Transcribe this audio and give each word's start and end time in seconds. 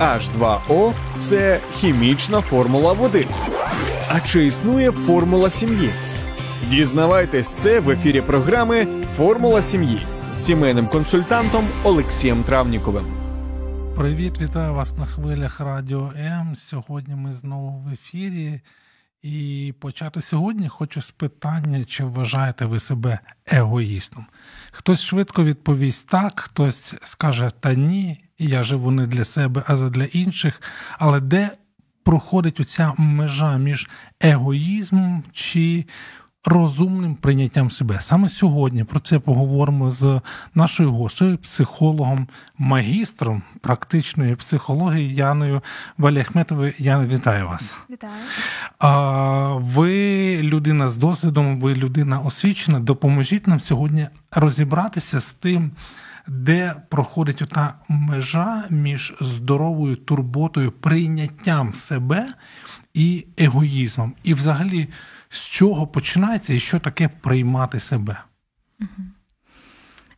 H2O– 0.00 0.92
це 1.20 1.60
хімічна 1.72 2.40
формула 2.40 2.92
води. 2.92 3.26
А 4.08 4.20
чи 4.20 4.46
існує 4.46 4.92
формула 4.92 5.50
сім'ї? 5.50 5.90
Дізнавайтесь 6.70 7.50
це 7.50 7.80
в 7.80 7.90
ефірі 7.90 8.20
програми 8.20 8.86
Формула 9.16 9.62
сім'ї 9.62 10.06
з 10.30 10.44
сімейним 10.44 10.88
консультантом 10.88 11.68
Олексієм 11.84 12.42
Травніковим. 12.42 13.04
Привіт, 13.96 14.40
вітаю 14.40 14.74
вас 14.74 14.96
на 14.96 15.06
хвилях 15.06 15.60
Радіо 15.60 16.12
М. 16.16 16.56
Сьогодні 16.56 17.14
ми 17.14 17.32
знову 17.32 17.68
в 17.68 17.92
ефірі. 17.92 18.60
І 19.22 19.74
почати 19.80 20.20
сьогодні 20.20 20.68
хочу 20.68 21.00
з 21.00 21.10
питання, 21.10 21.84
чи 21.84 22.04
вважаєте 22.04 22.64
ви 22.64 22.78
себе 22.78 23.18
егоїстом? 23.46 24.26
Хтось 24.70 25.02
швидко 25.02 25.44
відповість 25.44 26.08
так, 26.08 26.40
хтось 26.40 26.94
скаже 27.02 27.50
та 27.60 27.74
ні, 27.74 28.24
я 28.38 28.62
живу 28.62 28.90
не 28.90 29.06
для 29.06 29.24
себе, 29.24 29.62
а 29.66 29.76
задля 29.76 30.04
інших. 30.04 30.62
Але 30.98 31.20
де 31.20 31.50
проходить 32.02 32.60
оця 32.60 32.94
межа 32.98 33.56
між 33.56 33.88
егоїзмом 34.20 35.24
чи 35.32 35.84
розумним 36.46 37.14
прийняттям 37.14 37.70
себе. 37.70 38.00
Саме 38.00 38.28
сьогодні 38.28 38.84
про 38.84 39.00
це 39.00 39.18
поговоримо 39.18 39.90
з 39.90 40.20
нашою 40.54 40.92
гостею, 40.92 41.38
психологом, 41.38 42.28
магістром 42.58 43.42
практичної 43.60 44.34
психології 44.36 45.14
Яною 45.14 45.62
Валіахметовою. 45.98 46.72
Яна, 46.78 47.06
вітаю 47.06 47.46
вас. 47.46 47.74
Вітаю. 47.90 48.12
А, 48.78 49.54
Ви 49.54 50.42
людина 50.42 50.90
з 50.90 50.96
досвідом, 50.96 51.60
ви 51.60 51.74
людина 51.74 52.18
освічена. 52.18 52.80
Допоможіть 52.80 53.46
нам 53.46 53.60
сьогодні 53.60 54.08
розібратися 54.30 55.20
з 55.20 55.32
тим. 55.32 55.70
Де 56.28 56.74
проходить 56.88 57.42
ота 57.42 57.74
межа 57.88 58.64
між 58.70 59.14
здоровою 59.20 59.96
турботою, 59.96 60.72
прийняттям 60.72 61.74
себе 61.74 62.26
і 62.94 63.26
егоїзмом, 63.38 64.14
і 64.22 64.34
взагалі 64.34 64.88
з 65.36 65.46
чого 65.46 65.86
починається 65.86 66.54
і 66.54 66.58
що 66.58 66.78
таке 66.78 67.08
приймати 67.08 67.80
себе? 67.80 68.22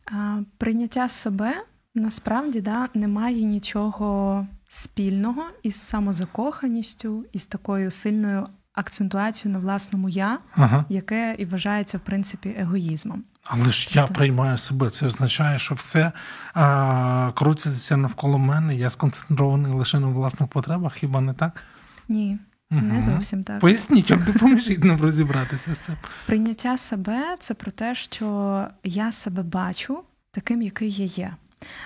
А, 0.05 0.39
Прийняття 0.57 1.09
себе 1.09 1.63
насправді 1.95 2.61
да, 2.61 2.89
немає 2.93 3.41
нічого 3.41 4.47
спільного 4.69 5.43
із 5.63 5.81
самозакоханістю, 5.81 7.25
із 7.33 7.45
такою 7.45 7.91
сильною 7.91 8.47
акцентуацією 8.73 9.59
на 9.59 9.65
власному 9.65 10.09
я, 10.09 10.39
ага. 10.55 10.85
яке 10.89 11.35
і 11.39 11.45
вважається 11.45 11.97
в 11.97 12.01
принципі 12.01 12.55
егоїзмом. 12.59 13.23
Але 13.43 13.71
ж 13.71 13.89
я 13.93 14.07
приймаю 14.07 14.57
себе. 14.57 14.89
Це 14.89 15.05
означає, 15.05 15.59
що 15.59 15.75
все 15.75 16.11
а, 16.53 17.31
крутиться 17.35 17.97
навколо 17.97 18.37
мене. 18.37 18.75
Я 18.75 18.89
сконцентрований 18.89 19.73
лише 19.73 19.99
на 19.99 20.07
власних 20.07 20.49
потребах, 20.49 20.93
хіба 20.93 21.21
не 21.21 21.33
так? 21.33 21.63
Ні. 22.07 22.39
Угу. 22.71 22.81
Не 22.81 23.01
зовсім 23.01 23.43
так. 23.43 23.59
Поясніть, 23.59 24.09
як 24.09 24.25
допоможіть 24.25 24.83
нам 24.83 25.01
розібратися 25.01 25.73
з 25.73 25.77
цим. 25.77 25.95
Прийняття 26.25 26.77
себе 26.77 27.35
це 27.39 27.53
про 27.53 27.71
те, 27.71 27.95
що 27.95 28.67
я 28.83 29.11
себе 29.11 29.43
бачу 29.43 29.99
таким, 30.31 30.61
який 30.61 30.91
я 30.91 31.05
є. 31.05 31.33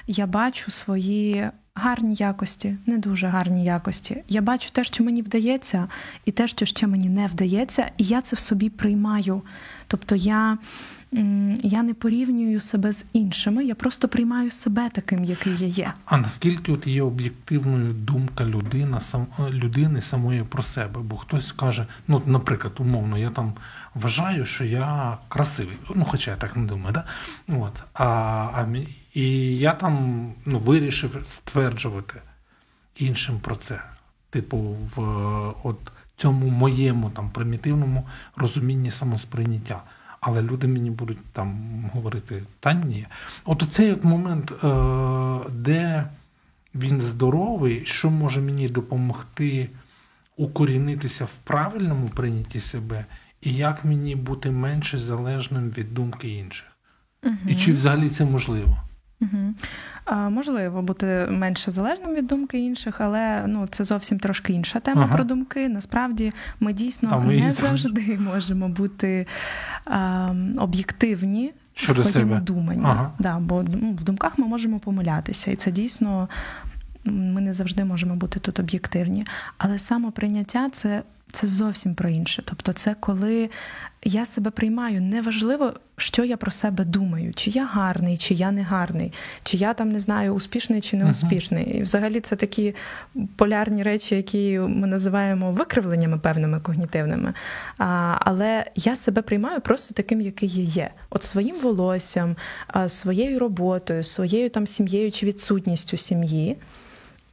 Я 0.07 0.27
бачу 0.27 0.71
свої 0.71 1.49
гарні 1.75 2.13
якості, 2.13 2.77
не 2.85 2.97
дуже 2.97 3.27
гарні 3.27 3.65
якості. 3.65 4.23
Я 4.29 4.41
бачу 4.41 4.69
те, 4.71 4.83
що 4.83 5.03
мені 5.03 5.21
вдається, 5.21 5.87
і 6.25 6.31
те, 6.31 6.47
що 6.47 6.65
ще 6.65 6.87
мені 6.87 7.09
не 7.09 7.27
вдається, 7.27 7.91
і 7.97 8.03
я 8.03 8.21
це 8.21 8.35
в 8.35 8.39
собі 8.39 8.69
приймаю. 8.69 9.41
Тобто 9.87 10.15
я 10.15 10.57
я 11.63 11.83
не 11.83 11.93
порівнюю 11.93 12.59
себе 12.59 12.91
з 12.91 13.05
іншими, 13.13 13.65
я 13.65 13.75
просто 13.75 14.07
приймаю 14.07 14.51
себе 14.51 14.89
таким, 14.89 15.23
який 15.23 15.57
я 15.57 15.67
є. 15.67 15.93
А 16.05 16.17
наскільки 16.17 16.71
от 16.71 16.87
є 16.87 17.03
об'єктивною 17.03 17.93
думка 17.93 18.45
людина, 18.45 18.99
сам, 18.99 19.27
людини 19.49 20.01
самої 20.01 20.43
про 20.43 20.63
себе? 20.63 21.01
Бо 21.01 21.17
хтось 21.17 21.51
каже, 21.51 21.87
ну, 22.07 22.21
наприклад, 22.25 22.73
умовно, 22.79 23.17
я 23.17 23.29
там 23.29 23.53
вважаю, 23.95 24.45
що 24.45 24.65
я 24.65 25.17
красивий. 25.27 25.77
Ну, 25.95 26.05
хоча 26.05 26.31
я 26.31 26.37
так 26.37 26.57
не 26.57 26.65
думаю, 26.65 26.93
да? 26.93 27.05
От. 27.57 27.83
А, 27.93 28.05
а, 28.05 28.67
І 29.13 29.57
я 29.57 29.71
там 29.71 30.25
ну, 30.45 30.59
вирішив 30.59 31.17
стверджувати 31.25 32.21
іншим 32.95 33.39
про 33.39 33.55
це. 33.55 33.83
Типу, 34.29 34.57
в 34.95 35.01
от 35.63 35.91
цьому 36.17 36.49
моєму 36.49 37.09
там 37.09 37.29
примітивному 37.29 38.07
розумінні 38.35 38.91
самосприйняття 38.91 39.83
але 40.25 40.41
люди 40.41 40.67
мені 40.67 40.89
будуть 40.89 41.25
там 41.33 41.55
говорити 41.93 42.43
та 42.59 42.73
ні. 42.73 43.05
От 43.45 43.63
цей 43.69 43.91
от 43.91 44.03
момент, 44.03 44.51
е, 44.51 45.49
де 45.51 46.07
він 46.75 47.01
здоровий, 47.01 47.85
що 47.85 48.09
може 48.09 48.41
мені 48.41 48.69
допомогти 48.69 49.69
укорінитися 50.37 51.25
в 51.25 51.37
правильному 51.37 52.07
прийнятті 52.07 52.59
себе, 52.59 53.05
і 53.41 53.53
як 53.53 53.85
мені 53.85 54.15
бути 54.15 54.51
менше 54.51 54.97
залежним 54.97 55.69
від 55.69 55.93
думки 55.93 56.29
інших? 56.29 56.67
Угу. 57.23 57.35
І 57.47 57.55
чи 57.55 57.73
взагалі 57.73 58.09
це 58.09 58.25
можливо? 58.25 58.77
Угу. 59.23 59.53
Можливо, 60.29 60.81
бути 60.81 61.27
менше 61.29 61.71
залежним 61.71 62.15
від 62.15 62.27
думки 62.27 62.59
інших, 62.59 63.01
але 63.01 63.43
ну 63.47 63.67
це 63.67 63.83
зовсім 63.83 64.19
трошки 64.19 64.53
інша 64.53 64.79
тема 64.79 65.01
ага. 65.03 65.15
про 65.15 65.23
думки. 65.23 65.69
Насправді 65.69 66.33
ми 66.59 66.73
дійсно 66.73 67.09
Там 67.09 67.35
не 67.35 67.51
завжди 67.51 68.17
можемо 68.17 68.69
бути 68.69 69.27
а, 69.85 70.29
об'єктивні 70.57 71.53
Щодо 71.73 72.03
в 72.03 72.07
своєму 72.07 72.33
себе. 72.33 72.45
думанні. 72.45 72.83
Ага. 72.85 73.11
Да, 73.19 73.39
Бо 73.39 73.63
ну, 73.63 73.91
в 73.91 74.03
думках 74.03 74.37
ми 74.37 74.47
можемо 74.47 74.79
помилятися, 74.79 75.51
і 75.51 75.55
це 75.55 75.71
дійсно 75.71 76.29
ми 77.05 77.41
не 77.41 77.53
завжди 77.53 77.85
можемо 77.85 78.15
бути 78.15 78.39
тут 78.39 78.59
об'єктивні. 78.59 79.25
Але 79.57 79.79
самоприйняття 79.79 80.69
це 80.69 81.03
це 81.31 81.47
зовсім 81.47 81.95
про 81.95 82.09
інше. 82.09 82.43
Тобто, 82.45 82.73
це 82.73 82.95
коли 82.99 83.49
я 84.03 84.25
себе 84.25 84.51
приймаю, 84.51 85.01
неважливо, 85.01 85.73
що 85.97 86.23
я 86.23 86.37
про 86.37 86.51
себе 86.51 86.85
думаю, 86.85 87.33
чи 87.33 87.49
я 87.49 87.65
гарний, 87.65 88.17
чи 88.17 88.33
я 88.33 88.51
не 88.51 88.63
гарний, 88.63 89.13
чи 89.43 89.57
я 89.57 89.73
там 89.73 89.89
не 89.91 89.99
знаю, 89.99 90.33
успішний 90.33 90.81
чи 90.81 90.97
не 90.97 91.11
успішний. 91.11 91.77
І 91.77 91.83
взагалі 91.83 92.19
це 92.19 92.35
такі 92.35 92.75
полярні 93.35 93.83
речі, 93.83 94.15
які 94.15 94.59
ми 94.59 94.87
називаємо 94.87 95.51
викривленнями 95.51 96.19
певними 96.19 96.59
когнітивними. 96.59 97.33
А, 97.77 98.17
Але 98.19 98.65
я 98.75 98.95
себе 98.95 99.21
приймаю 99.21 99.61
просто 99.61 99.93
таким, 99.93 100.21
який 100.21 100.49
я 100.49 100.63
є. 100.63 100.89
От 101.09 101.23
своїм 101.23 101.59
волоссям, 101.59 102.35
своєю 102.87 103.39
роботою, 103.39 104.03
своєю 104.03 104.49
там 104.49 104.67
сім'єю 104.67 105.11
чи 105.11 105.25
відсутністю 105.25 105.97
сім'ї. 105.97 106.57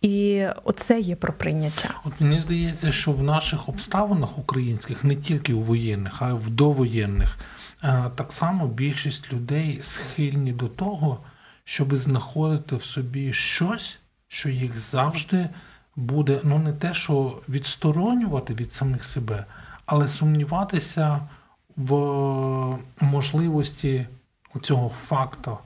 І 0.01 0.47
оце 0.65 1.01
є 1.01 1.17
про 1.17 1.33
прийняття. 1.33 1.95
От 2.05 2.13
мені 2.21 2.39
здається, 2.39 2.93
що 2.93 3.13
в 3.13 3.23
наших 3.23 3.69
обставинах 3.69 4.39
українських, 4.39 5.05
не 5.05 5.17
тільки 5.17 5.55
у 5.55 5.61
воєнних, 5.61 6.23
а 6.23 6.29
й 6.29 6.33
в 6.33 6.51
довоєнних, 6.51 7.39
е, 7.85 8.11
так 8.15 8.33
само 8.33 8.67
більшість 8.67 9.33
людей 9.33 9.79
схильні 9.83 10.53
до 10.53 10.69
того, 10.69 11.19
щоб 11.65 11.97
знаходити 11.97 12.77
в 12.77 12.83
собі 12.83 13.33
щось, 13.33 13.99
що 14.29 14.49
їх 14.49 14.79
завжди 14.79 15.49
буде 15.97 16.41
ну 16.45 16.59
не 16.59 16.73
те, 16.73 16.95
що 16.95 17.43
відсторонювати 17.49 18.55
від 18.55 18.73
самих 18.73 19.05
себе, 19.05 19.45
але 19.87 20.09
сумніватися 20.09 21.29
в 21.77 21.95
можливості 23.01 24.07
цього 24.61 24.89
факту 24.89 25.59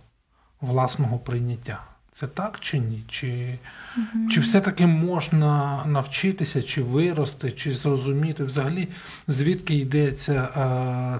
власного 0.60 1.18
прийняття. 1.18 1.93
Це 2.14 2.26
так 2.26 2.60
чи 2.60 2.78
ні? 2.78 3.04
Чи 3.08 3.58
угу. 3.96 4.28
чи 4.30 4.40
все-таки 4.40 4.86
можна 4.86 5.84
навчитися, 5.86 6.62
чи 6.62 6.82
вирости, 6.82 7.52
чи 7.52 7.72
зрозуміти 7.72 8.44
взагалі, 8.44 8.88
звідки 9.28 9.74
йдеться 9.74 10.48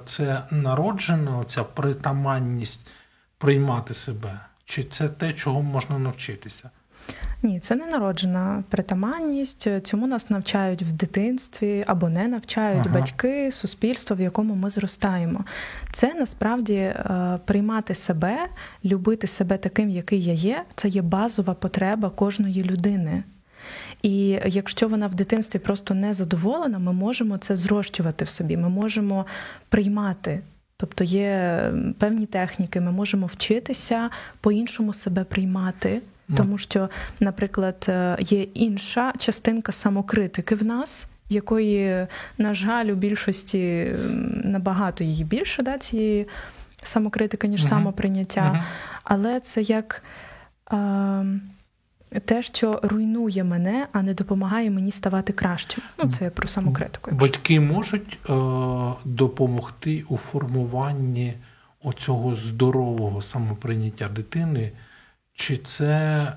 це 0.07 0.43
народжена, 0.51 1.45
ця 1.47 1.65
притаманність 1.65 2.81
приймати 3.39 3.95
себе? 3.95 4.41
Чи 4.65 4.85
це 4.85 5.09
те, 5.09 5.33
чого 5.33 5.63
можна 5.63 5.99
навчитися? 5.99 6.71
Ні, 7.43 7.61
це 7.61 7.77
не 7.77 7.87
народжена 7.87 8.65
притаманність. 8.69 9.69
Цьому 9.83 10.07
нас 10.07 10.31
навчають 10.31 10.83
в 10.83 10.93
дитинстві 10.93 11.85
або 11.87 12.09
не 12.09 12.29
навчають 12.29 12.87
ага. 12.87 12.99
батьки, 12.99 13.53
суспільство, 13.53 14.17
в 14.17 14.21
якому 14.21 14.55
ми 14.55 14.71
зростаємо. 14.71 15.45
Це 15.93 16.15
насправді 16.15 16.75
е, 16.75 17.39
приймати 17.45 17.95
себе, 17.95 18.47
любити 18.85 19.27
себе 19.27 19.59
таким, 19.59 19.89
який 19.89 20.25
я 20.25 20.33
є. 20.33 20.65
Це 20.77 20.89
є 20.89 21.03
базова 21.03 21.55
потреба 21.55 22.11
кожної 22.11 22.65
людини. 22.65 23.23
І 24.03 24.41
якщо 24.47 24.89
вона 24.89 25.07
в 25.07 25.15
дитинстві 25.15 25.59
просто 25.59 25.95
не 25.95 26.15
задоволена, 26.15 26.79
ми 26.79 26.93
можемо 26.93 27.39
це 27.39 27.57
зрощувати 27.57 28.25
в 28.25 28.29
собі. 28.29 28.57
Ми 28.57 28.69
можемо 28.69 29.27
приймати. 29.69 30.41
Тобто 30.77 31.05
є 31.05 31.61
певні 31.99 32.27
техніки, 32.27 32.81
ми 32.81 32.93
можемо 32.93 33.27
вчитися 33.27 34.11
по-іншому 34.41 34.93
себе 34.93 35.25
приймати. 35.25 36.03
Тому 36.37 36.59
що, 36.59 36.89
наприклад, 37.21 37.87
е, 37.89 38.17
є 38.21 38.43
інша 38.43 39.13
частинка 39.19 39.73
самокритики 39.73 40.55
в 40.55 40.65
нас, 40.65 41.07
якої, 41.29 42.07
на 42.39 42.55
жаль, 42.55 42.87
у 42.87 42.95
більшості 42.95 43.93
набагато 44.45 45.05
її 45.05 45.25
більше, 45.25 45.63
да, 45.63 45.79
цієї 45.79 46.29
самокритики, 46.83 47.49
ніж 47.49 47.65
uh-huh. 47.65 47.69
самоприйняття. 47.69 48.41
Uh-huh. 48.41 48.63
Але 49.05 49.41
це 49.41 49.63
як. 49.63 50.03
Е, 50.73 51.25
те, 52.25 52.43
що 52.43 52.81
руйнує 52.83 53.45
мене, 53.45 53.87
а 53.93 54.03
не 54.03 54.15
допомагає 54.15 54.71
мені 54.71 54.91
ставати 54.91 55.33
кращим. 55.33 55.85
Ну, 55.99 56.11
це 56.11 56.31
про 56.31 56.49
самокритику. 56.49 57.15
Батьки 57.15 57.61
можуть 57.61 58.19
е, 58.29 58.33
допомогти 59.05 60.05
у 60.09 60.17
формуванні 60.17 61.35
оцього 61.83 62.35
здорового 62.35 63.23
самоприйняття 63.23 64.09
дитини, 64.09 64.73
чи 65.35 65.59
це 65.59 66.33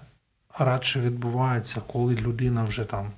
радше 0.59 1.01
відбувається, 1.01 1.81
коли 1.87 2.15
людина 2.15 2.63
вже 2.63 2.85
там 2.85 3.11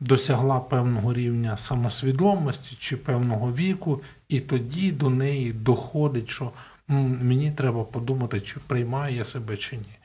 досягла 0.00 0.60
певного 0.60 1.14
рівня 1.14 1.56
самосвідомості 1.56 2.76
чи 2.78 2.96
певного 2.96 3.52
віку, 3.52 4.02
і 4.28 4.40
тоді 4.40 4.92
до 4.92 5.10
неї 5.10 5.52
доходить, 5.52 6.30
що 6.30 6.52
мені 6.88 7.52
треба 7.52 7.84
подумати, 7.84 8.40
чи 8.40 8.60
приймаю 8.66 9.16
я 9.16 9.24
себе 9.24 9.56
чи 9.56 9.76
ні. 9.76 9.98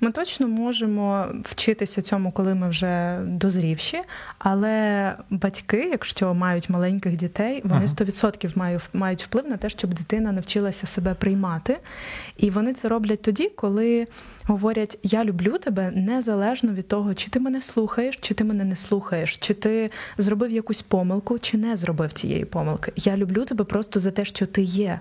Ми 0.00 0.12
точно 0.12 0.48
можемо 0.48 1.26
вчитися 1.44 2.02
цьому, 2.02 2.32
коли 2.32 2.54
ми 2.54 2.68
вже 2.68 3.20
дозрівші, 3.24 4.00
але 4.38 5.14
батьки, 5.30 5.88
якщо 5.92 6.34
мають 6.34 6.70
маленьких 6.70 7.16
дітей, 7.16 7.60
вони 7.64 7.86
100% 7.86 8.78
мають 8.92 9.22
вплив 9.22 9.48
на 9.48 9.56
те, 9.56 9.68
щоб 9.68 9.94
дитина 9.94 10.32
навчилася 10.32 10.86
себе 10.86 11.14
приймати. 11.14 11.78
І 12.36 12.50
вони 12.50 12.74
це 12.74 12.88
роблять 12.88 13.22
тоді, 13.22 13.48
коли 13.48 14.06
говорять: 14.44 14.98
Я 15.02 15.24
люблю 15.24 15.58
тебе 15.58 15.90
незалежно 15.90 16.72
від 16.72 16.88
того, 16.88 17.14
чи 17.14 17.30
ти 17.30 17.40
мене 17.40 17.60
слухаєш, 17.60 18.18
чи 18.20 18.34
ти 18.34 18.44
мене 18.44 18.64
не 18.64 18.76
слухаєш, 18.76 19.36
чи 19.36 19.54
ти 19.54 19.90
зробив 20.18 20.50
якусь 20.50 20.82
помилку, 20.82 21.38
чи 21.38 21.58
не 21.58 21.76
зробив 21.76 22.12
цієї 22.12 22.44
помилки. 22.44 22.92
Я 22.96 23.16
люблю 23.16 23.44
тебе 23.44 23.64
просто 23.64 24.00
за 24.00 24.10
те, 24.10 24.24
що 24.24 24.46
ти 24.46 24.62
є. 24.62 25.00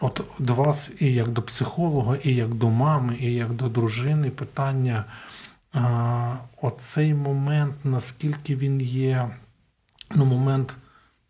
От 0.00 0.24
до 0.38 0.54
вас, 0.54 0.90
і 0.98 1.12
як 1.12 1.28
до 1.28 1.42
психолога, 1.42 2.16
і 2.16 2.34
як 2.34 2.54
до 2.54 2.70
мами, 2.70 3.16
і 3.20 3.34
як 3.34 3.52
до 3.52 3.68
дружини, 3.68 4.30
питання 4.30 5.04
а, 5.72 6.36
оцей 6.62 7.14
момент, 7.14 7.74
наскільки 7.84 8.56
він 8.56 8.80
є 8.80 9.30
ну, 10.16 10.24
момент 10.24 10.76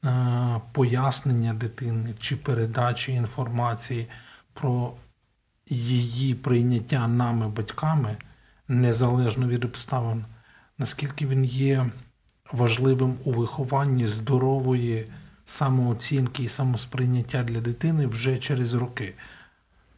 а, 0.03 0.59
пояснення 0.73 1.55
дитини 1.55 2.15
чи 2.19 2.37
передачі 2.37 3.13
інформації 3.13 4.09
про 4.53 4.93
її 5.69 6.35
прийняття 6.35 7.09
нами, 7.09 7.49
батьками, 7.49 8.17
незалежно 8.69 9.49
від 9.49 9.65
обставин, 9.65 10.25
наскільки 10.79 11.27
він 11.27 11.45
є 11.45 11.91
важливим 12.53 13.17
у 13.25 13.33
вихованні 13.33 14.07
здорової 14.07 15.13
самооцінки 15.49 16.43
і 16.43 16.49
самосприйняття 16.49 17.43
для 17.43 17.61
дитини 17.61 18.07
вже 18.07 18.39
через 18.39 18.75
роки. 18.75 19.15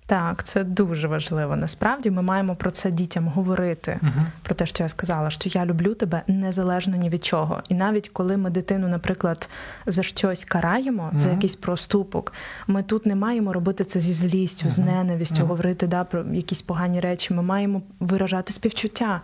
Так, 0.07 0.45
це 0.45 0.65
дуже 0.65 1.09
важливо. 1.09 1.57
Насправді 1.57 2.11
ми 2.11 2.23
маємо 2.23 2.57
про 2.57 2.71
це 2.71 2.91
дітям 2.91 3.29
говорити, 3.29 4.01
uh 4.03 4.11
про 4.43 4.55
те, 4.55 4.67
що 4.67 4.83
я 4.83 4.89
сказала, 4.89 5.31
що 5.31 5.49
я 5.49 5.67
люблю 5.67 5.95
тебе 5.95 6.23
незалежно 6.27 6.97
ні 6.97 7.09
від 7.11 7.25
чого. 7.25 7.63
І 7.69 7.75
навіть 7.75 8.09
коли 8.09 8.37
ми 8.37 8.51
дитину, 8.51 8.89
наприклад, 8.89 9.49
за 9.87 10.03
щось 10.03 10.45
караємо, 10.45 11.11
uh 11.15 11.19
за 11.19 11.31
якийсь 11.31 11.57
проступок, 11.57 12.33
ми 12.67 12.83
тут 12.83 13.07
не 13.07 13.17
маємо 13.17 13.53
робити 13.53 13.85
це 13.85 14.01
зі 14.01 14.13
злістю, 14.13 14.67
uh 14.67 14.71
з 14.71 14.79
ненавистю, 14.79 15.47
говорити 15.47 15.87
да, 15.87 16.05
про 16.05 16.25
якісь 16.33 16.63
погані 16.63 17.01
речі. 17.01 17.35
Ми 17.35 17.43
маємо 17.43 17.83
виражати 18.01 18.53
співчуття 18.53 19.21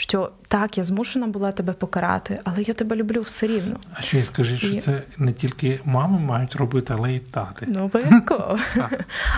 що 0.00 0.30
так, 0.48 0.78
я 0.78 0.84
змушена 0.84 1.26
була 1.26 1.52
тебе 1.52 1.72
покарати, 1.72 2.40
але 2.44 2.62
я 2.62 2.74
тебе 2.74 2.96
люблю 2.96 3.20
все 3.20 3.46
рівно. 3.46 3.76
А 3.92 4.02
ще 4.02 4.18
й 4.18 4.24
скажіть, 4.24 4.58
що 4.58 4.74
і... 4.74 4.80
це 4.80 5.02
не 5.18 5.32
тільки 5.32 5.80
мами 5.84 6.18
мають 6.18 6.54
робити, 6.56 6.94
але 6.96 7.12
й 7.12 7.18
тати. 7.18 7.66
Ну, 7.68 7.84
обов'язково. 7.84 8.58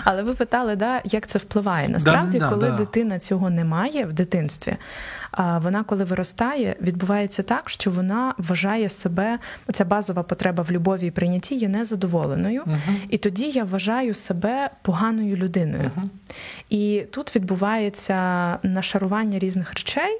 Але 0.03 0.23
ви 0.23 0.33
питали, 0.33 0.75
да, 0.75 1.01
як 1.05 1.27
це 1.27 1.39
впливає? 1.39 1.89
Насправді, 1.89 2.39
да, 2.39 2.49
коли 2.49 2.69
да. 2.69 2.77
дитина 2.77 3.19
цього 3.19 3.49
не 3.49 3.65
має 3.65 4.05
в 4.05 4.13
дитинстві, 4.13 4.77
а 5.31 5.57
вона, 5.57 5.83
коли 5.83 6.03
виростає, 6.03 6.75
відбувається 6.81 7.43
так, 7.43 7.69
що 7.69 7.91
вона 7.91 8.33
вважає 8.37 8.89
себе, 8.89 9.39
ця 9.73 9.85
базова 9.85 10.23
потреба 10.23 10.63
в 10.63 10.71
любові 10.71 11.07
і 11.07 11.11
прийнятті 11.11 11.55
є 11.55 11.67
незадоволеною. 11.67 12.63
І 13.09 13.17
тоді 13.17 13.49
я 13.49 13.63
вважаю 13.63 14.13
себе 14.13 14.69
поганою 14.81 15.35
людиною. 15.35 15.91
І 16.69 17.03
тут 17.11 17.35
відбувається 17.35 18.57
нашарування 18.63 19.39
різних 19.39 19.73
речей 19.73 20.19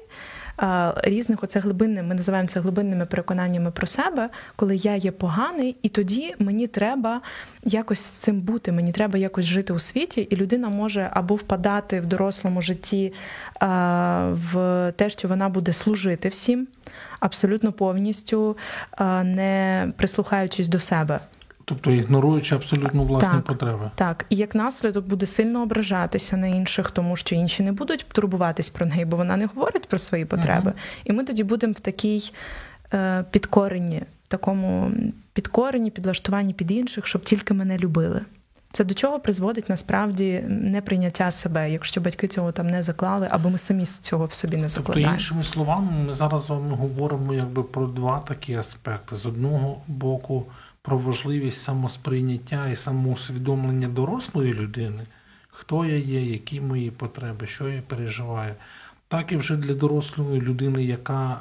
різних 1.04 1.42
оце 1.42 1.60
глибинне, 1.60 2.02
ми 2.02 2.14
називаємо 2.14 2.48
це 2.48 2.60
глибинними 2.60 3.06
переконаннями 3.06 3.70
про 3.70 3.86
себе, 3.86 4.28
коли 4.56 4.76
я 4.76 4.96
є 4.96 5.12
поганий, 5.12 5.76
і 5.82 5.88
тоді 5.88 6.34
мені 6.38 6.66
треба 6.66 7.20
якось 7.64 7.98
з 7.98 8.10
цим 8.10 8.40
бути, 8.40 8.72
мені 8.72 8.92
треба 8.92 9.18
якось 9.18 9.44
жити 9.44 9.72
у 9.72 9.78
світі, 9.78 10.20
і 10.20 10.36
людина 10.36 10.68
може 10.68 11.10
або 11.12 11.34
впадати 11.34 12.00
в 12.00 12.06
дорослому 12.06 12.62
житті 12.62 13.12
в 14.30 14.92
те, 14.96 15.10
що 15.10 15.28
вона 15.28 15.48
буде 15.48 15.72
служити 15.72 16.28
всім, 16.28 16.68
абсолютно 17.20 17.72
повністю 17.72 18.56
не 19.24 19.92
прислухаючись 19.96 20.68
до 20.68 20.80
себе. 20.80 21.20
Тобто 21.64 21.90
ігноруючи 21.90 22.54
абсолютно 22.54 23.04
власні 23.04 23.28
так, 23.28 23.44
потреби. 23.44 23.90
Так, 23.94 24.26
і 24.30 24.36
як 24.36 24.54
наслідок 24.54 25.06
буде 25.06 25.26
сильно 25.26 25.62
ображатися 25.62 26.36
на 26.36 26.46
інших, 26.46 26.90
тому 26.90 27.16
що 27.16 27.34
інші 27.34 27.62
не 27.62 27.72
будуть 27.72 28.06
турбуватись 28.12 28.70
про 28.70 28.86
неї, 28.86 29.04
бо 29.04 29.16
вона 29.16 29.36
не 29.36 29.46
говорить 29.46 29.88
про 29.88 29.98
свої 29.98 30.24
потреби. 30.24 30.70
uh 30.70 30.80
І 31.04 31.12
ми 31.12 31.24
тоді 31.24 31.44
будемо 31.44 31.72
в 31.72 31.80
такій 31.80 32.32
е, 32.94 33.24
підкоренні, 33.30 34.02
такому 34.28 34.90
підкоренні, 35.32 35.90
підлаштуванні 35.90 36.52
під 36.52 36.70
інших, 36.70 37.06
щоб 37.06 37.24
тільки 37.24 37.54
мене 37.54 37.78
любили. 37.78 38.20
Це 38.72 38.84
до 38.84 38.94
чого 38.94 39.20
призводить 39.20 39.68
насправді 39.68 40.44
неприйняття 40.48 41.30
себе, 41.30 41.70
якщо 41.70 42.00
батьки 42.00 42.28
цього 42.28 42.52
там 42.52 42.66
не 42.70 42.82
заклали, 42.82 43.28
або 43.30 43.50
ми 43.50 43.58
самі 43.58 43.86
з 43.86 43.98
цього 43.98 44.26
в 44.26 44.32
собі 44.32 44.56
не 44.56 44.62
тобто, 44.62 44.76
закладаємо. 44.78 45.12
Тобто, 45.12 45.22
іншими 45.22 45.44
словами, 45.44 45.92
ми 46.06 46.12
зараз 46.12 46.44
з 46.44 46.50
вами 46.50 46.76
говоримо 46.76 47.34
якби 47.34 47.62
про 47.62 47.86
два 47.86 48.20
такі 48.20 48.54
аспекти: 48.54 49.16
з 49.16 49.26
одного 49.26 49.82
боку 49.86 50.46
про 50.82 50.98
важливість 50.98 51.62
самосприйняття 51.62 52.68
і 52.68 52.76
самоусвідомлення 52.76 53.88
дорослої 53.88 54.54
людини, 54.54 55.06
хто 55.48 55.84
я 55.84 55.96
є, 55.96 56.22
які 56.22 56.60
мої 56.60 56.90
потреби, 56.90 57.46
що 57.46 57.68
я 57.68 57.82
переживаю, 57.82 58.54
так 59.08 59.32
і 59.32 59.36
вже 59.36 59.56
для 59.56 59.74
дорослої 59.74 60.40
людини, 60.40 60.84
яка 60.84 61.40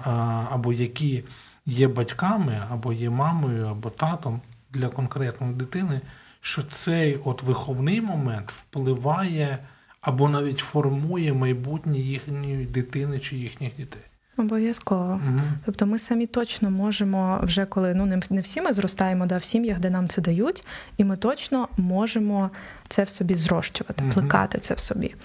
або 0.51 0.73
які 0.73 1.23
є 1.65 1.87
батьками, 1.87 2.63
або 2.71 2.93
є 2.93 3.09
мамою, 3.09 3.67
або 3.67 3.89
татом 3.89 4.41
для 4.71 4.89
конкретної 4.89 5.53
дитини, 5.53 6.01
що 6.41 6.63
цей 6.63 7.19
от 7.23 7.43
виховний 7.43 8.01
момент 8.01 8.51
впливає 8.51 9.57
або 10.01 10.29
навіть 10.29 10.59
формує 10.59 11.33
майбутнє 11.33 11.99
їхньої 11.99 12.65
дитини 12.65 13.19
чи 13.19 13.37
їхніх 13.37 13.75
дітей. 13.75 14.10
Обов'язково. 14.41 15.21
Угу. 15.27 15.41
Тобто 15.65 15.85
ми 15.85 15.99
самі 15.99 16.25
точно 16.25 16.71
можемо, 16.71 17.39
вже 17.43 17.65
коли 17.65 17.93
ну 17.93 18.21
не 18.29 18.41
всі 18.41 18.61
ми 18.61 18.73
зростаємо 18.73 19.25
да, 19.25 19.37
в 19.37 19.43
сім'ях, 19.43 19.79
де 19.79 19.89
нам 19.89 20.07
це 20.07 20.21
дають, 20.21 20.65
і 20.97 21.03
ми 21.03 21.17
точно 21.17 21.67
можемо 21.77 22.49
це 22.87 23.03
в 23.03 23.09
собі 23.09 23.35
зрощувати, 23.35 24.03
угу. 24.03 24.13
плекати 24.13 24.59
це 24.59 24.73
в 24.73 24.79
собі. 24.79 25.15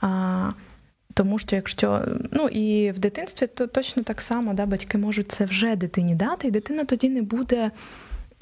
А, 0.00 0.50
Тому 1.14 1.38
що 1.38 1.56
якщо 1.56 2.02
ну 2.32 2.48
і 2.48 2.92
в 2.92 2.98
дитинстві, 2.98 3.46
то 3.46 3.66
точно 3.66 4.02
так 4.02 4.20
само 4.20 4.54
да, 4.54 4.66
батьки 4.66 4.98
можуть 4.98 5.32
це 5.32 5.44
вже 5.44 5.76
дитині 5.76 6.14
дати, 6.14 6.48
і 6.48 6.50
дитина 6.50 6.84
тоді 6.84 7.08
не 7.08 7.22
буде 7.22 7.70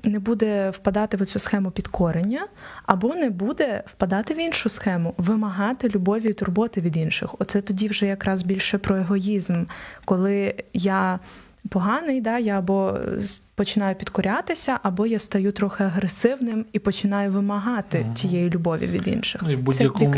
не 0.05 0.19
буде 0.19 0.71
впадати 0.71 1.17
в 1.17 1.27
цю 1.27 1.39
схему 1.39 1.71
підкорення, 1.71 2.47
або 2.87 3.15
не 3.15 3.31
буде 3.31 3.83
впадати 3.87 4.35
в 4.35 4.41
іншу 4.41 4.69
схему, 4.69 5.15
вимагати 5.17 5.89
любові 5.89 6.29
і 6.29 6.33
турботи 6.33 6.81
від 6.81 6.97
інших. 6.97 7.35
Оце 7.39 7.61
тоді 7.61 7.89
вже 7.89 8.07
якраз 8.07 8.43
більше 8.43 8.79
про 8.79 8.97
егоїзм, 8.97 9.65
коли 10.05 10.55
я. 10.73 11.19
Поганий, 11.69 12.21
да, 12.21 12.39
я 12.39 12.59
або 12.59 12.99
починаю 13.55 13.95
підкорятися, 13.95 14.79
або 14.83 15.07
я 15.07 15.19
стаю 15.19 15.53
трохи 15.53 15.85
агресивним 15.85 16.65
і 16.73 16.79
починаю 16.79 17.31
вимагати 17.31 18.01
угу. 18.01 18.15
тієї 18.15 18.51
любові 18.51 18.87
від 18.87 19.09
інших. 19.09 19.41
Ну, 19.45 19.51
і 19.51 19.57
в 19.57 19.63
будь-якому 19.63 20.13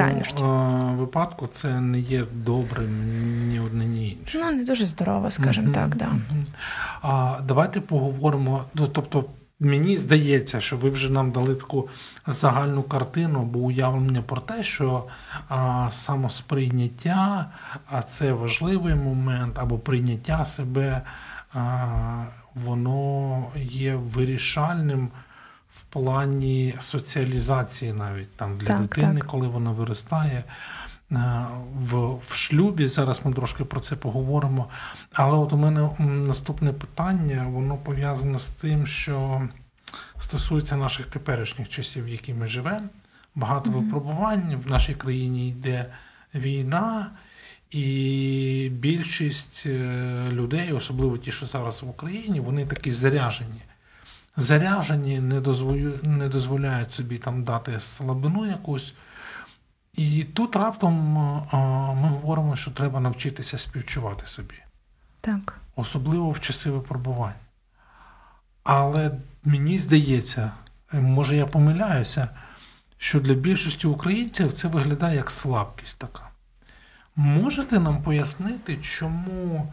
випадку 0.98 1.46
це 1.46 1.80
не 1.80 2.00
є 2.00 2.24
добрим 2.32 2.90
ні 3.48 3.60
одне, 3.60 3.84
ні 3.84 4.18
інше. 4.20 4.38
Ну 4.38 4.50
не 4.50 4.64
дуже 4.64 4.86
здорово, 4.86 5.30
скажімо 5.30 5.66
угу. 5.66 5.74
так. 5.74 5.96
Да. 5.96 6.12
А 7.02 7.38
давайте 7.48 7.80
поговоримо. 7.80 8.64
Ну, 8.74 8.86
тобто, 8.86 9.24
Мені 9.60 9.96
здається, 9.96 10.60
що 10.60 10.76
ви 10.76 10.90
вже 10.90 11.12
нам 11.12 11.30
дали 11.30 11.54
таку 11.54 11.88
загальну 12.26 12.82
картину 12.82 13.40
або 13.40 13.58
уявлення 13.58 14.22
про 14.22 14.40
те, 14.40 14.64
що 14.64 15.04
а, 15.48 15.88
самосприйняття 15.90 17.46
а 17.90 18.02
це 18.02 18.32
важливий 18.32 18.94
момент, 18.94 19.58
або 19.58 19.78
прийняття 19.78 20.44
себе, 20.44 21.02
а, 21.54 22.24
воно 22.54 23.46
є 23.56 23.94
вирішальним 23.94 25.10
в 25.72 25.82
плані 25.82 26.74
соціалізації 26.78 27.92
навіть 27.92 28.36
там 28.36 28.58
для 28.58 28.66
так, 28.66 28.80
дитини, 28.80 29.20
так. 29.20 29.30
коли 29.30 29.48
вона 29.48 29.70
виростає. 29.70 30.44
Е, 31.12 31.46
в 31.74 32.18
в 32.28 32.34
шлюбі. 32.34 32.88
Зараз 32.88 33.20
ми 33.24 33.32
трошки 33.32 33.64
про 33.64 33.80
це 33.80 33.96
поговоримо. 33.96 34.68
Але 35.12 35.38
от 35.38 35.52
у 35.52 35.56
мене 35.56 35.90
наступне 35.98 36.72
питання, 36.72 37.46
воно 37.48 37.76
пов'язане 37.76 38.38
з 38.38 38.48
тим, 38.48 38.86
що 38.86 39.48
стосується 40.18 40.76
наших 40.76 41.06
теперішніх 41.06 41.68
часів, 41.68 42.04
в 42.04 42.08
які 42.08 42.34
ми 42.34 42.46
живемо. 42.46 42.88
Багато 43.34 43.70
mm-hmm. 43.70 43.84
випробувань 43.84 44.62
в 44.66 44.70
нашій 44.70 44.94
країні 44.94 45.48
йде 45.48 45.86
війна, 46.34 47.10
і 47.70 48.68
більшість 48.72 49.62
е, 49.66 50.28
людей, 50.32 50.72
особливо 50.72 51.18
ті, 51.18 51.32
що 51.32 51.46
зараз 51.46 51.82
в 51.82 51.88
Україні, 51.88 52.40
вони 52.40 52.66
такі 52.66 52.92
заряжені. 52.92 53.62
Заряжені, 54.36 55.20
не 55.20 55.40
дозволяють, 55.40 56.02
не 56.02 56.28
дозволяють 56.28 56.92
собі 56.92 57.18
там 57.18 57.44
дати 57.44 57.80
слабину 57.80 58.46
якусь. 58.46 58.94
І 59.96 60.24
тут 60.24 60.56
раптом 60.56 60.94
ми 62.02 62.08
говоримо, 62.08 62.56
що 62.56 62.70
треба 62.70 63.00
навчитися 63.00 63.58
співчувати 63.58 64.26
собі. 64.26 64.54
Так. 65.20 65.60
Особливо 65.76 66.30
в 66.30 66.40
часи 66.40 66.70
випробувань. 66.70 67.32
Але 68.62 69.10
мені 69.44 69.78
здається, 69.78 70.52
може 70.92 71.36
я 71.36 71.46
помиляюся, 71.46 72.28
що 72.96 73.20
для 73.20 73.34
більшості 73.34 73.86
українців 73.86 74.52
це 74.52 74.68
виглядає 74.68 75.16
як 75.16 75.30
слабкість 75.30 75.98
така. 75.98 76.28
Можете 77.16 77.80
нам 77.80 78.02
пояснити, 78.02 78.76
чому 78.76 79.72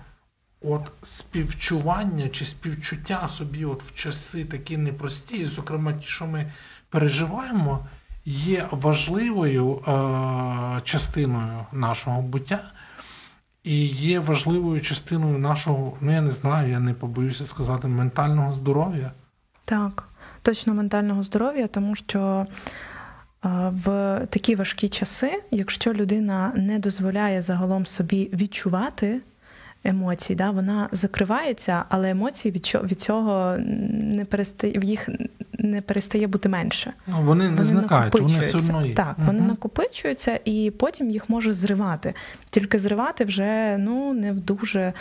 от 0.62 0.92
співчування 1.02 2.30
чи 2.30 2.46
співчуття 2.46 3.28
собі 3.28 3.66
от 3.66 3.84
в 3.84 3.96
часи 3.96 4.46
такі 4.46 4.78
непрості, 4.78 5.48
зокрема 5.48 5.94
ті, 5.94 6.08
що 6.08 6.28
ми 6.28 6.52
переживаємо, 6.90 7.88
є 8.26 8.68
важливою 8.72 9.76
е- 9.76 10.82
частиною 10.84 11.66
нашого 11.72 12.22
буття 12.22 12.60
і 13.64 13.86
є 13.86 14.20
важливою 14.20 14.82
частиною 14.82 15.38
нашого, 15.38 15.98
ну 16.02 16.12
я 16.12 16.22
не 16.22 16.32
знаю, 16.32 16.72
я 16.72 16.80
не 16.80 16.94
побоюся 16.94 17.46
сказати, 17.46 17.88
ментального 17.88 18.54
здоров'я? 18.54 19.12
Так, 19.66 20.10
точно 20.42 20.74
ментального 20.74 21.24
здоров'я, 21.24 21.68
тому 21.68 21.96
що 21.96 22.48
в 23.70 24.20
такі 24.30 24.56
важкі 24.56 24.90
часи, 24.90 25.44
якщо 25.52 25.94
людина 25.94 26.52
не 26.56 26.80
дозволяє 26.80 27.42
загалом 27.42 27.86
собі 27.86 28.30
відчувати 28.34 29.22
емоцій, 29.84 30.36
да, 30.36 30.52
вона 30.52 30.90
закривається, 30.92 31.86
але 31.90 32.10
емоції 32.10 32.52
від 32.84 33.02
цього 33.02 33.58
не 33.58 34.26
перестає 34.26 34.80
їх 34.82 35.10
не 35.64 35.82
перестає 35.82 36.28
бути 36.28 36.50
менше. 36.50 36.94
Ну, 37.08 37.22
Вони 37.24 37.44
не 37.44 37.50
вони 37.50 37.64
зникають, 37.64 38.14
вони 38.14 38.40
все 38.40 38.58
одно 38.58 38.86
є. 38.86 38.94
Так, 38.94 39.16
вони 39.18 39.40
угу. 39.40 39.48
накопичуються 39.48 40.40
і 40.46 40.72
потім 40.80 41.10
їх 41.10 41.30
може 41.30 41.54
зривати. 41.54 42.14
Тільки 42.50 42.80
зривати 42.80 43.26
вже 43.26 43.78
ну 43.78 44.14
не 44.14 44.32
в 44.32 44.40
дуже 44.40 44.80
е, 44.80 44.94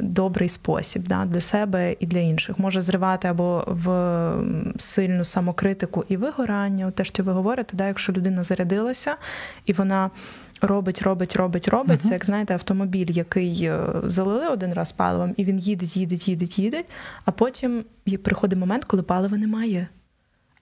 добрий 0.00 0.48
спосіб 0.48 1.08
да, 1.08 1.24
для 1.24 1.40
себе 1.40 1.96
і 2.00 2.06
для 2.06 2.18
інших. 2.18 2.58
Може 2.58 2.80
зривати 2.80 3.28
або 3.28 3.64
в 3.66 4.32
сильну 4.78 5.24
самокритику 5.24 6.04
і 6.08 6.16
вигорання, 6.16 6.90
те, 6.90 7.04
що 7.04 7.22
ви 7.22 7.32
говорите, 7.32 7.76
да, 7.76 7.86
якщо 7.86 8.12
людина 8.12 8.42
зарядилася 8.42 9.16
і 9.66 9.72
вона 9.72 10.10
робить, 10.60 11.02
робить, 11.02 11.36
робить, 11.36 11.68
робить. 11.68 12.02
Це 12.02 12.08
як 12.08 12.24
знаєте, 12.24 12.54
автомобіль, 12.54 13.10
який 13.10 13.64
е, 13.64 13.80
залили 14.04 14.48
один 14.48 14.72
раз 14.72 14.92
паливом, 14.92 15.34
і 15.36 15.44
він 15.44 15.58
їде, 15.58 15.86
їде, 15.86 16.14
їде, 16.14 16.46
їде, 16.56 16.84
а 17.24 17.30
потім 17.30 17.84
приходить 18.22 18.58
момент, 18.58 18.84
коли 18.84 19.02
палива 19.02 19.36
немає. 19.36 19.88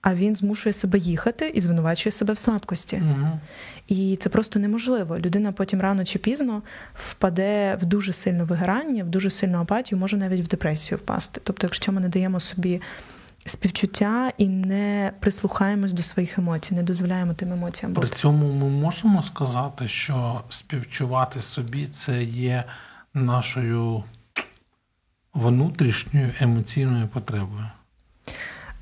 А 0.01 0.15
він 0.15 0.35
змушує 0.35 0.73
себе 0.73 0.97
їхати 0.97 1.49
і 1.49 1.61
звинувачує 1.61 2.11
себе 2.11 2.33
в 2.33 2.37
слабкості. 2.37 2.95
uh 2.95 3.31
І 3.87 4.15
це 4.15 4.29
просто 4.29 4.59
неможливо. 4.59 5.19
Людина 5.19 5.51
потім 5.51 5.81
рано 5.81 6.05
чи 6.05 6.19
пізно 6.19 6.61
впаде 6.93 7.77
в 7.81 7.85
дуже 7.85 8.13
сильне 8.13 8.43
вигорання, 8.43 9.03
в 9.03 9.07
дуже 9.07 9.29
сильну 9.29 9.59
апатію, 9.59 9.99
може 9.99 10.17
навіть 10.17 10.45
в 10.45 10.47
депресію 10.47 10.97
впасти. 10.97 11.41
Тобто, 11.43 11.67
якщо 11.67 11.91
ми 11.91 12.01
не 12.01 12.09
даємо 12.09 12.39
собі 12.39 12.81
співчуття 13.45 14.31
і 14.37 14.47
не 14.47 15.11
прислухаємось 15.19 15.93
до 15.93 16.03
своїх 16.03 16.39
емоцій, 16.39 16.75
не 16.75 16.83
дозволяємо 16.83 17.33
тим 17.33 17.51
емоціям 17.51 17.93
бути. 17.93 18.07
При 18.07 18.17
цьому 18.17 18.53
ми 18.53 18.69
можемо 18.69 19.23
сказати, 19.23 19.87
що 19.87 20.41
співчувати 20.49 21.39
собі 21.39 21.87
це 21.87 22.23
є 22.23 22.63
нашою 23.13 24.03
внутрішньою 25.33 26.31
емоційною 26.39 27.07
потребою. 27.07 27.65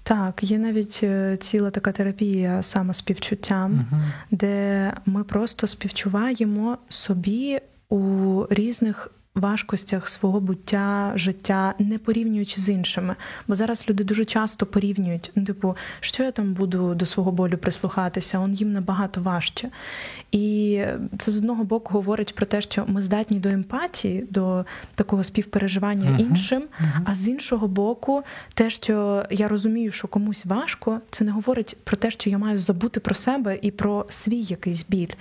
Так, 0.08 0.44
є 0.44 0.58
навіть 0.58 1.00
е, 1.04 1.38
ціла 1.38 1.72
така 1.72 1.92
терапія 1.92 2.62
самоспівчуттям, 2.62 3.88
угу. 3.92 4.02
де 4.32 4.94
ми 5.06 5.24
просто 5.24 5.68
співчуваємо 5.68 6.78
собі 6.90 7.60
у 7.90 8.44
різних 8.50 9.12
важкостях 9.36 10.10
свого 10.10 10.39
буття, 10.39 11.12
життя, 11.15 11.74
не 11.80 11.98
порівнюючи 11.98 12.62
з 12.62 12.70
іншими. 12.70 13.15
Бо 13.48 13.56
зараз 13.56 13.86
люди 13.89 14.04
дуже 14.04 14.25
часто 14.25 14.65
порівнюють, 14.65 15.32
ну, 15.36 15.46
типу, 15.46 15.75
що 16.00 16.24
я 16.24 16.32
там 16.32 16.54
буду 16.54 16.96
до 16.96 17.06
свого 17.06 17.32
болю 17.32 17.58
прислухатися, 17.58 18.39
он 18.39 18.54
їм 18.54 18.74
набагато 18.74 19.22
важче. 19.22 19.70
І 20.32 20.82
це 21.18 21.32
з 21.32 21.38
одного 21.38 21.63
боку 21.63 21.94
говорить 21.94 22.36
про 22.36 22.46
те, 22.46 22.62
що 22.62 22.86
ми 22.88 23.01
здатні 23.01 23.39
до 23.39 23.50
емпатії, 23.50 24.27
до 24.30 24.65
такого 24.96 25.24
співпереживання 25.24 26.10
uh-huh. 26.10 26.20
іншим. 26.20 26.62
Uh-huh. 26.62 27.01
А 27.06 27.15
з 27.15 27.27
іншого 27.27 27.68
боку, 27.68 28.24
те, 28.54 28.70
що 28.70 29.25
я 29.32 29.48
розумію, 29.48 29.92
що 29.92 30.08
комусь 30.08 30.46
важко, 30.46 31.01
це 31.10 31.25
не 31.25 31.32
говорить 31.32 31.77
про 31.84 31.98
те, 31.98 32.12
що 32.12 32.30
я 32.30 32.38
маю 32.38 32.60
забути 32.60 33.00
про 33.00 33.15
себе 33.15 33.60
і 33.62 33.72
про 33.72 34.06
свій 34.10 34.42
якийсь 34.42 34.86
біль. 34.89 35.13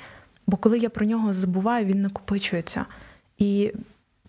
Бо 0.47 0.57
коли 0.57 0.79
я 0.79 0.91
про 0.91 1.07
нього 1.07 1.33
забуваю, 1.33 1.87
він 1.87 2.03
накопичується. 2.03 2.85
І 3.39 3.73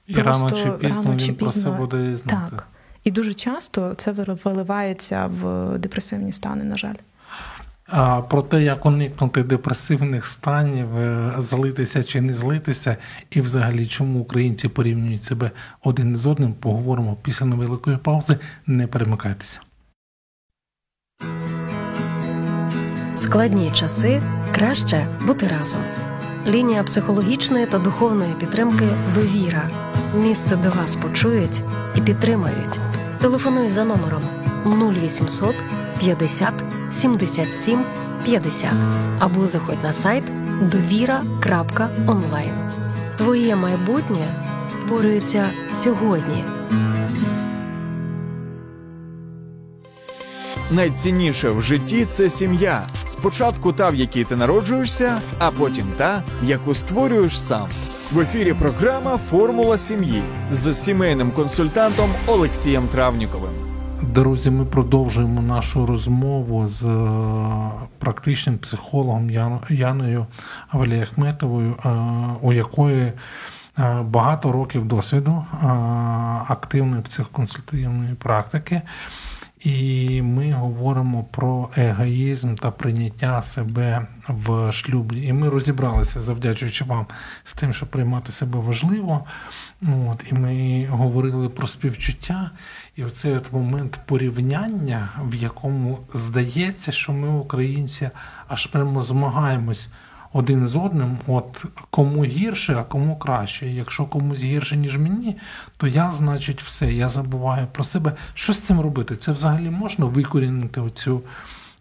і 0.08 0.22
рано 0.22 0.52
чи 0.52 0.72
пізно 0.72 1.04
рано 1.04 1.20
чи 1.20 1.26
він 1.28 1.36
пізно... 1.36 1.64
про 1.64 1.72
це 1.72 1.78
буде 1.78 2.16
знати. 2.16 2.52
Так. 2.52 2.68
І 3.04 3.12
дуже 3.12 3.34
часто 3.34 3.94
це 3.94 4.12
виливається 4.44 5.26
в 5.26 5.70
депресивні 5.78 6.34
стани, 6.34 6.64
на 6.64 6.76
жаль. 6.76 6.96
А 7.88 8.22
Про 8.22 8.42
те, 8.42 8.64
як 8.64 8.86
уникнути 8.86 9.44
депресивних 9.44 10.26
станів, 10.26 10.98
е, 10.98 11.34
злитися 11.38 12.04
чи 12.04 12.22
не 12.22 12.34
злитися, 12.34 12.98
і 13.30 13.42
взагалі 13.42 13.88
чому 13.88 14.20
українці 14.20 14.68
порівнюють 14.68 15.24
себе 15.24 15.52
один 15.84 16.16
з 16.16 16.26
одним, 16.26 16.54
поговоримо 16.54 17.18
після 17.22 17.46
невеликої 17.46 17.98
паузи. 17.98 18.38
Не 18.68 18.88
перемикайтеся. 18.88 19.60
Складні 23.16 23.72
часи 23.74 24.22
краще 24.56 25.08
бути 25.28 25.48
разом. 25.48 25.82
Лінія 26.48 26.84
психологічної 26.84 27.66
та 27.66 27.80
духовної 27.80 28.34
підтримки 28.34 28.86
довіра. 29.16 29.70
Місце, 30.14 30.56
де 30.56 30.70
вас 30.70 30.96
почують 30.96 31.62
і 31.96 32.02
підтримають. 32.02 32.80
Телефонуй 33.22 33.70
за 33.70 33.84
номером 33.84 34.22
0800 34.66 35.56
50 36.00 36.54
77 36.92 37.86
50 38.26 38.70
або 39.20 39.48
заходь 39.48 39.84
на 39.84 39.94
сайт 39.94 40.24
довіра.онлайн. 40.72 42.54
Твоє 43.18 43.56
майбутнє 43.56 44.28
створюється 44.68 45.46
сьогодні. 45.72 46.44
Найцінніше 50.72 51.50
в 51.50 51.62
житті 51.62 52.06
це 52.06 52.30
сім'я. 52.30 52.88
Спочатку 53.06 53.74
та, 53.74 53.90
в 53.90 53.96
якій 53.96 54.24
ти 54.24 54.36
народжуєшся, 54.36 55.22
а 55.40 55.52
потім 55.52 55.86
та, 55.98 56.24
яку 56.44 56.76
створюєш 56.76 57.42
сам. 57.42 57.70
В 58.12 58.20
ефірі 58.20 58.54
програма 58.54 59.18
Формула 59.18 59.78
сім'ї 59.78 60.24
з 60.52 60.74
сімейним 60.74 61.32
консультантом 61.32 62.10
Олексієм 62.28 62.88
Травніковим. 62.88 63.50
Друзі, 64.02 64.52
ми 64.52 64.66
продовжуємо 64.66 65.42
нашу 65.42 65.86
розмову 65.86 66.68
з 66.68 66.86
е, 66.86 67.08
практичним 68.00 68.58
психологом 68.58 69.30
Яною 69.70 70.26
Валіяхметовою, 70.74 71.76
е, 71.86 71.90
у 72.42 72.54
якої 72.54 73.02
е, 73.04 73.14
багато 74.02 74.52
років 74.52 74.86
досвіду 74.86 75.46
активної 76.48 77.02
психоконсультативної 77.02 78.14
практики. 78.14 78.82
І 79.66 80.22
ми 80.22 80.52
говоримо 80.52 81.24
про 81.24 81.70
егоїзм 81.76 82.56
та 82.56 82.72
прийняття 82.72 83.42
себе 83.42 84.08
в 84.28 84.72
шлюбі. 84.72 85.22
І 85.22 85.34
ми 85.34 85.50
розібралися, 85.50 86.22
завдячуючи 86.22 86.84
вам 86.86 87.06
з 87.44 87.54
тим, 87.54 87.74
що 87.74 87.86
приймати 87.86 88.32
себе 88.32 88.60
важливо. 88.60 89.26
От, 89.82 90.26
І 90.32 90.34
ми 90.34 90.86
говорили 90.92 91.50
про 91.50 91.68
співчуття. 91.68 92.52
І 92.96 93.04
оцей 93.04 93.34
от 93.34 93.54
момент 93.54 94.00
порівняння, 94.06 95.10
в 95.24 95.36
якому 95.36 96.00
здається, 96.14 96.92
що 96.92 97.14
ми, 97.14 97.28
українці, 97.28 98.10
аж 98.48 98.66
прямо 98.66 99.02
змагаємось 99.02 99.90
один 100.36 100.68
з 100.68 100.75
одним, 100.75 101.18
от 101.27 101.65
кому 101.89 102.25
гірше, 102.25 102.75
а 102.80 102.84
кому 102.84 103.18
краще. 103.20 103.68
Якщо 103.68 104.06
комусь 104.06 104.44
гірше, 104.44 104.77
ніж 104.77 104.98
мені, 104.98 105.38
то 105.77 105.88
я, 105.88 106.12
значить, 106.12 106.63
все, 106.63 106.94
я 106.94 107.10
забуваю 107.10 107.68
про 107.68 107.84
себе. 107.84 108.13
Що 108.34 108.54
з 108.54 108.60
цим 108.60 108.82
робити? 108.82 109.15
Це 109.15 109.32
взагалі 109.32 109.70
можна 109.70 110.06
викорінити 110.06 110.82
оцю 110.82 111.22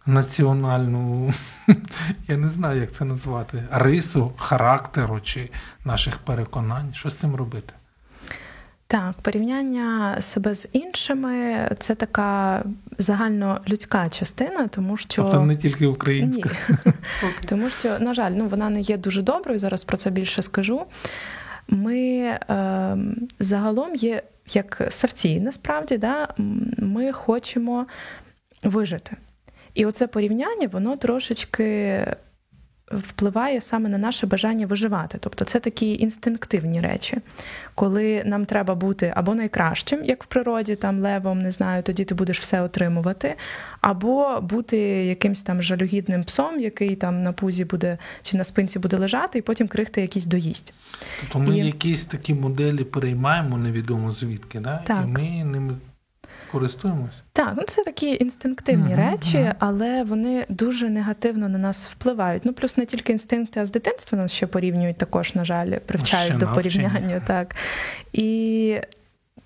національну, 0.07 1.33
я 2.29 2.37
не 2.37 2.49
знаю, 2.49 2.81
як 2.81 2.93
це 2.93 3.05
назвати, 3.05 3.65
рису 3.71 4.33
характеру 4.37 5.21
чи 5.21 5.51
наших 5.85 6.19
переконань. 6.19 6.95
Що 6.95 7.11
з 7.11 7.17
цим 7.17 7.35
робити? 7.35 7.75
Так, 8.87 9.15
порівняння 9.23 10.21
себе 10.21 10.55
з 10.55 10.69
іншими 10.73 11.69
це 11.79 11.95
така 11.95 12.63
загальнолюдська 12.99 14.09
частина, 14.09 14.69
тому 14.69 14.97
що 14.97 15.23
Тобто 15.23 15.41
не 15.41 15.57
тільки 15.57 15.87
українська. 15.87 16.51
Ні. 16.87 16.93
Тому 17.49 17.71
що, 17.71 17.99
на 17.99 18.15
жаль, 18.15 18.31
ну 18.31 18.49
вона 18.49 18.71
не 18.71 18.81
є 18.81 18.99
дуже 18.99 19.23
доброю. 19.23 19.59
Зараз 19.59 19.85
про 19.85 19.97
це 19.97 20.11
більше 20.11 20.43
скажу. 20.43 20.83
Ми 21.69 21.99
е, 21.99 22.97
загалом 23.39 23.95
є 23.95 24.23
як 24.53 24.87
савці, 24.91 25.41
насправді, 25.41 25.99
да, 25.99 26.29
ми 26.79 27.13
хочемо 27.13 27.87
вижити. 28.63 29.17
І 29.75 29.87
оце 29.87 30.07
порівняння, 30.07 30.69
воно 30.73 30.97
трошечки 30.97 32.01
впливає 32.93 33.61
саме 33.61 33.89
на 33.89 33.99
наше 33.99 34.27
бажання 34.27 34.67
виживати. 34.67 35.19
Тобто 35.21 35.45
це 35.45 35.61
такі 35.61 35.95
інстинктивні 35.95 36.81
речі, 36.81 37.19
коли 37.75 38.23
нам 38.27 38.45
треба 38.45 38.75
бути 38.75 39.13
або 39.17 39.35
найкращим, 39.35 40.05
як 40.05 40.25
в 40.25 40.27
природі, 40.27 40.75
там 40.75 41.01
левом, 41.01 41.39
не 41.39 41.53
знаю, 41.53 41.83
тоді 41.83 42.05
ти 42.05 42.15
будеш 42.15 42.41
все 42.41 42.63
отримувати, 42.63 43.35
або 43.81 44.41
бути 44.41 44.77
якимсь 45.07 45.43
там 45.43 45.63
жалюгідним 45.63 46.25
псом, 46.25 46.61
який 46.61 46.97
там 46.97 47.23
на 47.23 47.33
пузі 47.33 47.65
буде 47.65 47.99
чи 48.23 48.37
на 48.37 48.45
спинці 48.45 48.79
буде 48.79 48.97
лежати, 48.97 49.39
і 49.39 49.43
потім 49.43 49.69
крихти 49.69 50.01
якийсь 50.01 50.27
доїсть. 50.27 50.75
Тобто 51.21 51.39
ми 51.39 51.59
і... 51.59 51.67
якісь 51.67 52.05
такі 52.05 52.35
моделі 52.35 52.85
переймаємо 52.85 53.59
невідомо 53.59 54.13
звідки, 54.13 54.61
да? 54.61 54.83
Так. 54.87 55.05
і 55.09 55.11
ми 55.11 55.45
ними 55.45 55.75
користуємось? 56.55 57.23
Так, 57.33 57.53
ну 57.57 57.63
це 57.63 57.85
такі 57.85 58.17
інстинктивні 58.21 58.95
uh-huh, 58.95 59.11
речі, 59.11 59.39
uh-huh. 59.39 59.55
але 59.59 60.05
вони 60.05 60.45
дуже 60.49 60.89
негативно 60.89 61.49
на 61.49 61.59
нас 61.59 61.89
впливають. 61.89 62.45
Ну 62.45 62.53
плюс 62.53 62.77
не 62.77 62.87
тільки 62.87 63.13
інстинкти, 63.13 63.61
а 63.61 63.67
з 63.67 63.71
дитинства 63.71 64.19
нас 64.19 64.33
ще 64.33 64.47
порівнюють 64.47 64.99
також, 64.99 65.35
на 65.35 65.45
жаль, 65.45 65.79
привчають 65.79 66.37
ще 66.37 66.47
до 66.47 66.53
порівняння. 66.53 67.23
Так. 67.27 67.55
І 68.13 68.81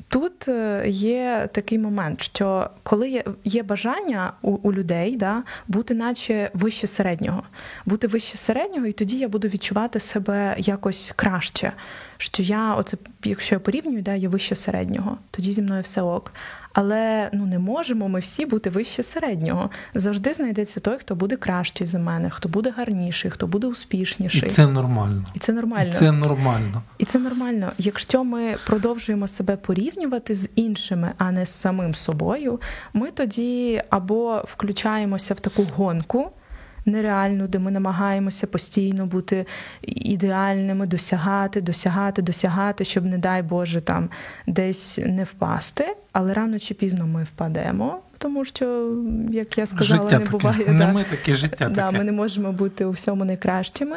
Тут 0.08 0.48
е, 0.48 0.84
є 0.86 1.48
такий 1.52 1.78
момент, 1.78 2.22
що 2.22 2.70
коли 2.82 3.10
є 3.10 3.24
є 3.44 3.62
бажання 3.62 4.32
у 4.42 4.50
у 4.50 4.72
людей 4.72 5.16
да, 5.16 5.42
бути 5.68 5.94
наче 5.94 6.50
вище 6.54 6.86
середнього, 6.86 7.42
бути 7.86 8.06
вище 8.06 8.36
середнього, 8.36 8.86
і 8.86 8.92
тоді 8.92 9.18
я 9.18 9.28
буду 9.28 9.48
відчувати 9.48 10.00
себе 10.00 10.54
якось 10.58 11.12
краще. 11.16 11.72
Що 12.18 12.42
я, 12.42 12.74
оце, 12.74 12.96
якщо 13.24 13.54
я 13.54 13.58
порівнюю, 13.58 14.02
да, 14.02 14.14
я 14.14 14.28
вище 14.28 14.54
середнього, 14.54 15.18
тоді 15.30 15.52
зі 15.52 15.62
мною 15.62 15.82
все 15.82 16.02
ок. 16.02 16.32
Але 16.72 17.30
ну 17.32 17.46
не 17.46 17.58
можемо 17.58 18.08
ми 18.08 18.20
всі 18.20 18.46
бути 18.46 18.70
вище 18.70 19.02
середнього. 19.02 19.70
Завжди 19.94 20.32
знайдеться 20.32 20.80
той, 20.80 20.98
хто 20.98 21.14
буде 21.14 21.36
кращий 21.36 21.86
за 21.86 21.98
мене, 21.98 22.30
хто 22.30 22.48
буде 22.48 22.70
гарніший, 22.70 23.30
хто 23.30 23.46
буде 23.46 23.66
успішніший. 23.66 24.48
І 24.48 24.52
це 24.52 24.66
нормально. 24.66 25.24
І 25.34 25.38
це 25.38 25.52
нормально. 25.52 25.90
І 25.90 25.92
це 25.92 26.12
нормально. 26.12 26.82
І 26.98 27.04
це 27.04 27.18
нормально. 27.18 27.72
Якщо 27.78 28.24
ми 28.24 28.56
продовжуємо 28.66 29.28
себе 29.28 29.56
порівнювати 29.56 30.34
з 30.34 30.48
іншими, 30.54 31.12
а 31.18 31.32
не 31.32 31.46
з 31.46 31.52
самим 31.60 31.94
собою, 31.94 32.60
ми 32.92 33.10
тоді 33.10 33.82
або 33.90 34.42
включаємося 34.46 35.34
в 35.34 35.40
таку 35.40 35.66
гонку 35.76 36.30
нереальну, 36.84 37.46
де 37.48 37.58
ми 37.58 37.70
намагаємося 37.70 38.46
постійно 38.46 39.06
бути 39.06 39.46
ідеальними, 39.82 40.86
досягати, 40.86 41.60
досягати, 41.60 42.22
досягати, 42.22 42.84
щоб, 42.84 43.04
не 43.04 43.18
дай 43.18 43.42
Боже, 43.42 43.80
там 43.80 44.10
десь 44.46 44.98
не 45.06 45.24
впасти. 45.24 45.94
Але 46.12 46.34
рано 46.34 46.58
чи 46.58 46.74
пізно 46.74 47.06
ми 47.06 47.24
впадемо, 47.24 48.00
тому 48.18 48.44
що, 48.44 48.94
як 49.30 49.58
я 49.58 49.66
сказала, 49.66 50.02
життя 50.02 50.18
не 50.18 50.24
таке. 50.24 50.30
буває. 50.30 50.66
Не 50.66 50.78
да, 50.78 50.92
ми 50.92 51.04
таке 51.04 51.34
життя 51.34 51.68
да, 51.68 51.90
Ми 51.90 52.04
не 52.04 52.12
можемо 52.12 52.52
бути 52.52 52.84
у 52.84 52.90
всьому 52.90 53.24
найкращими. 53.24 53.96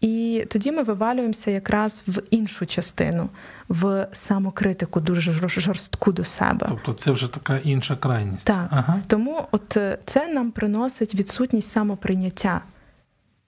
І 0.00 0.44
тоді 0.48 0.72
ми 0.72 0.82
вивалюємося 0.82 1.50
якраз 1.50 2.04
в 2.06 2.22
іншу 2.30 2.66
частину, 2.66 3.28
в 3.68 4.06
самокритику, 4.12 5.00
дуже 5.00 5.32
жорстку 5.32 6.12
до 6.12 6.24
себе. 6.24 6.66
Тобто 6.68 6.92
це 6.92 7.10
вже 7.10 7.28
така 7.32 7.58
інша 7.58 7.96
крайність. 7.96 8.46
Так. 8.46 8.68
Ага. 8.70 9.00
Тому 9.06 9.46
от 9.50 9.76
е, 9.76 9.98
це 10.04 10.28
нам 10.28 10.50
приносить 10.50 11.14
відсутність 11.14 11.70
самоприйняття. 11.70 12.60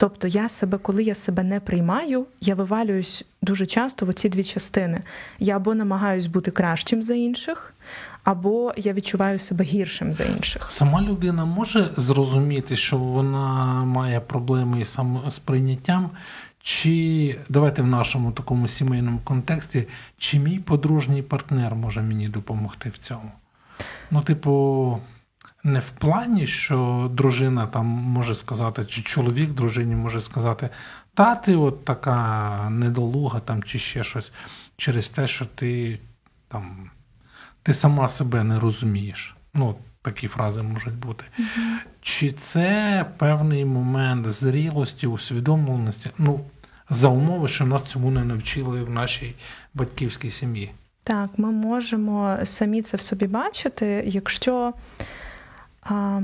Тобто, 0.00 0.28
я 0.28 0.48
себе, 0.48 0.78
коли 0.78 1.02
я 1.02 1.14
себе 1.14 1.42
не 1.42 1.60
приймаю, 1.60 2.26
я 2.40 2.54
вивалююсь 2.54 3.24
дуже 3.42 3.66
часто 3.66 4.06
в 4.06 4.08
оці 4.08 4.28
дві 4.28 4.44
частини. 4.44 5.02
Я 5.38 5.56
або 5.56 5.74
намагаюсь 5.74 6.26
бути 6.26 6.50
кращим 6.50 7.02
за 7.02 7.14
інших, 7.14 7.74
або 8.24 8.72
я 8.76 8.92
відчуваю 8.92 9.38
себе 9.38 9.64
гіршим 9.64 10.14
за 10.14 10.24
інших. 10.24 10.70
Сама 10.70 11.02
людина 11.02 11.44
може 11.44 11.90
зрозуміти, 11.96 12.76
що 12.76 12.96
вона 12.96 13.64
має 13.84 14.20
проблеми 14.20 14.80
із 14.80 14.88
самосприйняттям, 14.88 16.10
чи 16.62 17.38
давайте 17.48 17.82
в 17.82 17.86
нашому 17.86 18.32
такому 18.32 18.68
сімейному 18.68 19.20
контексті, 19.24 19.88
чи 20.18 20.38
мій 20.38 20.58
подружній 20.58 21.22
партнер 21.22 21.74
може 21.74 22.02
мені 22.02 22.28
допомогти 22.28 22.88
в 22.88 22.98
цьому? 22.98 23.32
Ну, 24.10 24.22
типу, 24.22 25.00
не 25.64 25.78
в 25.78 25.90
плані, 25.90 26.46
що 26.46 27.10
дружина 27.14 27.66
там 27.66 27.86
може 27.86 28.34
сказати, 28.34 28.84
чи 28.84 29.02
чоловік 29.02 29.50
дружині 29.50 29.94
може 29.94 30.20
сказати, 30.20 30.70
та 31.14 31.34
ти 31.34 31.56
от 31.56 31.84
така 31.84 32.70
недолуга 32.70 33.40
там, 33.40 33.62
чи 33.62 33.78
ще 33.78 34.04
щось 34.04 34.32
через 34.76 35.08
те, 35.08 35.26
що 35.26 35.46
ти 35.46 35.98
там 36.48 36.90
ти 37.62 37.72
сама 37.72 38.08
себе 38.08 38.44
не 38.44 38.58
розумієш. 38.58 39.36
Ну, 39.54 39.76
такі 40.02 40.28
фрази 40.28 40.62
можуть 40.62 40.96
бути. 40.96 41.24
Mm-hmm. 41.38 41.76
Чи 42.00 42.32
це 42.32 43.06
певний 43.18 43.64
момент 43.64 44.30
зрілості, 44.30 45.06
усвідомленості? 45.06 46.10
Ну, 46.18 46.40
за 46.90 47.08
умови, 47.08 47.48
що 47.48 47.66
нас 47.66 47.82
цьому 47.82 48.10
не 48.10 48.24
навчили 48.24 48.82
в 48.82 48.90
нашій 48.90 49.34
батьківській 49.74 50.30
сім'ї? 50.30 50.72
Так, 51.04 51.30
ми 51.36 51.50
можемо 51.50 52.38
самі 52.44 52.82
це 52.82 52.96
в 52.96 53.00
собі 53.00 53.26
бачити, 53.26 54.02
якщо. 54.06 54.74
А, 55.82 56.20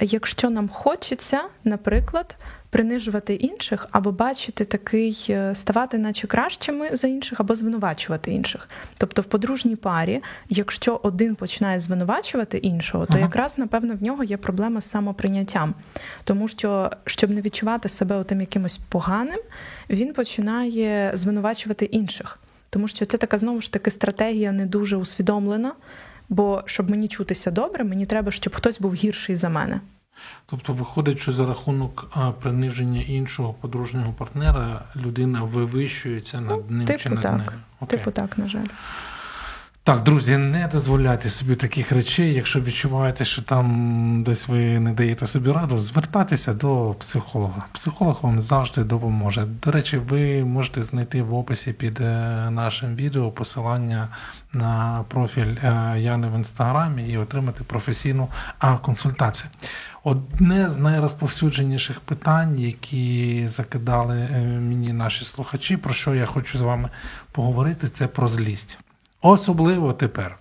Якщо 0.00 0.50
нам 0.50 0.68
хочеться, 0.68 1.42
наприклад, 1.64 2.36
принижувати 2.70 3.34
інших, 3.34 3.86
або 3.90 4.12
бачити 4.12 4.64
такий, 4.64 5.26
е, 5.30 5.54
ставати, 5.54 5.98
наче 5.98 6.26
кращими 6.26 6.96
за 6.96 7.08
інших, 7.08 7.40
або 7.40 7.54
звинувачувати 7.54 8.32
інших. 8.32 8.68
Тобто 8.96 9.22
в 9.22 9.24
подружній 9.24 9.76
парі, 9.76 10.22
якщо 10.48 11.00
один 11.02 11.34
починає 11.34 11.80
звинувачувати 11.80 12.58
іншого, 12.58 13.06
то 13.06 13.12
ага. 13.12 13.20
якраз 13.20 13.58
напевно 13.58 13.94
в 13.94 14.02
нього 14.02 14.24
є 14.24 14.36
проблема 14.36 14.80
з 14.80 14.90
самоприйняттям, 14.90 15.74
тому 16.24 16.48
що 16.48 16.90
щоб 17.06 17.30
не 17.30 17.40
відчувати 17.40 17.88
себе 17.88 18.16
отим 18.16 18.40
якимось 18.40 18.80
поганим, 18.88 19.40
він 19.90 20.12
починає 20.12 21.10
звинувачувати 21.14 21.84
інших, 21.84 22.38
тому 22.70 22.88
що 22.88 23.06
це 23.06 23.18
така 23.18 23.38
знову 23.38 23.60
ж 23.60 23.72
таки 23.72 23.90
стратегія 23.90 24.52
не 24.52 24.66
дуже 24.66 24.96
усвідомлена. 24.96 25.72
Бо 26.28 26.62
щоб 26.66 26.90
мені 26.90 27.08
чутися 27.08 27.50
добре, 27.50 27.84
мені 27.84 28.06
треба, 28.06 28.30
щоб 28.30 28.54
хтось 28.54 28.80
був 28.80 28.94
гірший 28.94 29.36
за 29.36 29.48
мене. 29.48 29.80
Тобто, 30.46 30.72
виходить, 30.72 31.18
що 31.18 31.32
за 31.32 31.46
рахунок 31.46 32.16
приниження 32.40 33.00
іншого 33.00 33.52
подружнього 33.52 34.12
партнера 34.12 34.84
людина 34.96 35.42
вивищується 35.42 36.40
над 36.40 36.62
ну, 36.68 36.76
ним 36.76 36.86
типу 36.86 36.98
чи 36.98 37.10
над 37.10 37.20
так. 37.20 37.38
нею? 37.38 37.50
Окей. 37.80 37.98
Типу 37.98 38.10
так, 38.10 38.38
на 38.38 38.48
жаль. 38.48 38.66
Так, 39.86 40.02
друзі, 40.02 40.36
не 40.36 40.68
дозволяйте 40.72 41.28
собі 41.28 41.54
таких 41.54 41.92
речей. 41.92 42.34
Якщо 42.34 42.60
відчуваєте, 42.60 43.24
що 43.24 43.42
там 43.42 44.22
десь 44.26 44.48
ви 44.48 44.80
не 44.80 44.92
даєте 44.92 45.26
собі 45.26 45.52
раду, 45.52 45.78
звертайтеся 45.78 46.54
до 46.54 46.94
психолога. 46.98 47.64
Психолог 47.72 48.18
вам 48.22 48.40
завжди 48.40 48.84
допоможе. 48.84 49.46
До 49.64 49.70
речі, 49.70 49.98
ви 49.98 50.44
можете 50.44 50.82
знайти 50.82 51.22
в 51.22 51.34
описі 51.34 51.72
під 51.72 52.00
е, 52.00 52.04
нашим 52.50 52.94
відео 52.94 53.30
посилання 53.30 54.08
на 54.52 55.04
профіль 55.08 55.56
е, 55.62 55.94
Яни 55.98 56.28
в 56.28 56.34
інстаграмі 56.34 57.08
і 57.08 57.18
отримати 57.18 57.64
професійну 57.64 58.28
консультацію. 58.82 59.50
Одне 60.06 60.70
з 60.70 60.76
найрозповсюдженіших 60.76 62.00
питань, 62.00 62.60
які 62.60 63.48
закидали 63.48 64.18
е, 64.18 64.40
мені 64.40 64.92
наші 64.92 65.24
слухачі, 65.24 65.76
про 65.76 65.94
що 65.94 66.14
я 66.14 66.26
хочу 66.26 66.58
з 66.58 66.60
вами 66.60 66.90
поговорити, 67.32 67.88
це 67.88 68.06
про 68.06 68.28
злість. 68.28 68.78
Особливо 69.20 69.92
тепер. 69.92 70.38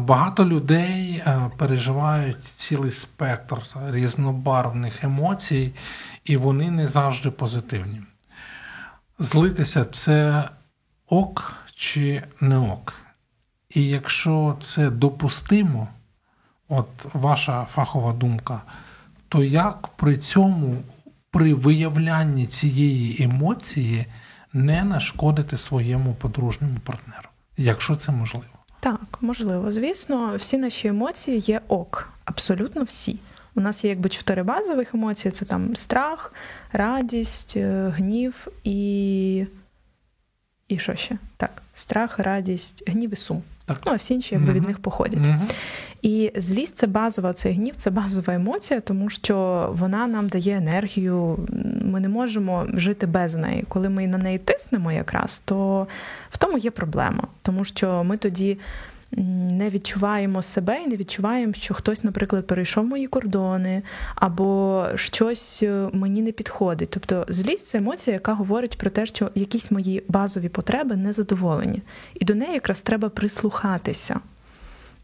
Багато 0.00 0.44
людей 0.44 1.24
переживають 1.56 2.44
цілий 2.44 2.90
спектр 2.90 3.58
різнобарвних 3.86 5.04
емоцій, 5.04 5.74
і 6.24 6.36
вони 6.36 6.70
не 6.70 6.86
завжди 6.86 7.30
позитивні. 7.30 8.02
Злитися 9.18 9.84
це 9.84 10.48
ок 11.08 11.54
чи 11.74 12.22
не 12.40 12.58
ок. 12.58 12.94
І 13.68 13.88
якщо 13.88 14.56
це 14.60 14.90
допустимо, 14.90 15.88
от 16.70 16.86
ваша 17.12 17.64
фахова 17.64 18.12
думка, 18.12 18.62
то 19.28 19.44
як 19.44 19.88
при 19.88 20.16
цьому, 20.16 20.76
при 21.30 21.54
виявлянні 21.54 22.46
цієї 22.46 23.24
емоції, 23.24 24.06
не 24.52 24.84
нашкодити 24.84 25.56
своєму 25.56 26.14
подружньому 26.14 26.76
партнеру, 26.84 27.28
якщо 27.56 27.96
це 27.96 28.12
можливо. 28.12 28.46
Так, 28.80 29.18
можливо. 29.20 29.72
Звісно, 29.72 30.32
всі 30.36 30.58
наші 30.58 30.88
емоції 30.88 31.38
є 31.38 31.60
ок, 31.68 32.12
абсолютно 32.24 32.82
всі. 32.82 33.18
У 33.54 33.60
нас 33.60 33.84
є 33.84 33.90
якби 33.90 34.08
чотири 34.08 34.42
базових 34.42 34.94
емоції: 34.94 35.32
це 35.32 35.44
там 35.44 35.76
страх, 35.76 36.34
радість, 36.72 37.56
е, 37.56 37.92
гнів 37.96 38.48
і 38.64 39.46
і 40.68 40.78
що 40.78 40.94
ще? 40.94 41.16
Так, 41.36 41.62
страх, 41.74 42.18
радість, 42.18 42.90
гнів 42.90 43.12
і 43.12 43.16
сум. 43.16 43.42
Так. 43.64 43.82
Ну, 43.86 43.92
а 43.92 43.94
всі 43.94 44.14
інші 44.14 44.34
якби, 44.34 44.52
від 44.52 44.68
них 44.68 44.78
походять. 44.78 45.20
Mm-hmm. 45.20 45.52
І 46.02 46.32
злість 46.36 46.76
це 46.76 46.86
базова, 46.86 47.32
цей 47.32 47.52
гнів, 47.52 47.76
це 47.76 47.90
базова 47.90 48.34
емоція, 48.34 48.80
тому 48.80 49.10
що 49.10 49.68
вона 49.72 50.06
нам 50.06 50.28
дає 50.28 50.56
енергію. 50.56 51.38
Ми 51.82 52.00
не 52.00 52.08
можемо 52.08 52.66
жити 52.74 53.06
без 53.06 53.34
неї. 53.34 53.64
Коли 53.68 53.88
ми 53.88 54.06
на 54.06 54.18
неї 54.18 54.38
тиснемо, 54.38 54.92
якраз, 54.92 55.42
то 55.44 55.86
в 56.30 56.38
тому 56.38 56.58
є 56.58 56.70
проблема, 56.70 57.24
тому 57.42 57.64
що 57.64 58.04
ми 58.04 58.16
тоді 58.16 58.58
не 59.12 59.70
відчуваємо 59.70 60.42
себе 60.42 60.82
і 60.82 60.86
не 60.86 60.96
відчуваємо, 60.96 61.52
що 61.52 61.74
хтось, 61.74 62.04
наприклад, 62.04 62.46
перейшов 62.46 62.84
мої 62.84 63.06
кордони, 63.06 63.82
або 64.14 64.86
щось 64.94 65.62
е, 65.62 65.88
мені 65.92 66.22
не 66.22 66.32
підходить. 66.32 66.90
Тобто 66.90 67.26
злість 67.28 67.66
це 67.66 67.78
емоція, 67.78 68.14
яка 68.14 68.32
говорить 68.32 68.78
про 68.78 68.90
те, 68.90 69.06
що 69.06 69.30
якісь 69.34 69.70
мої 69.70 70.02
базові 70.08 70.48
потреби 70.48 70.96
не 70.96 71.12
задоволені. 71.12 71.82
І 72.14 72.24
до 72.24 72.34
неї 72.34 72.52
якраз 72.52 72.80
треба 72.80 73.08
прислухатися. 73.08 74.20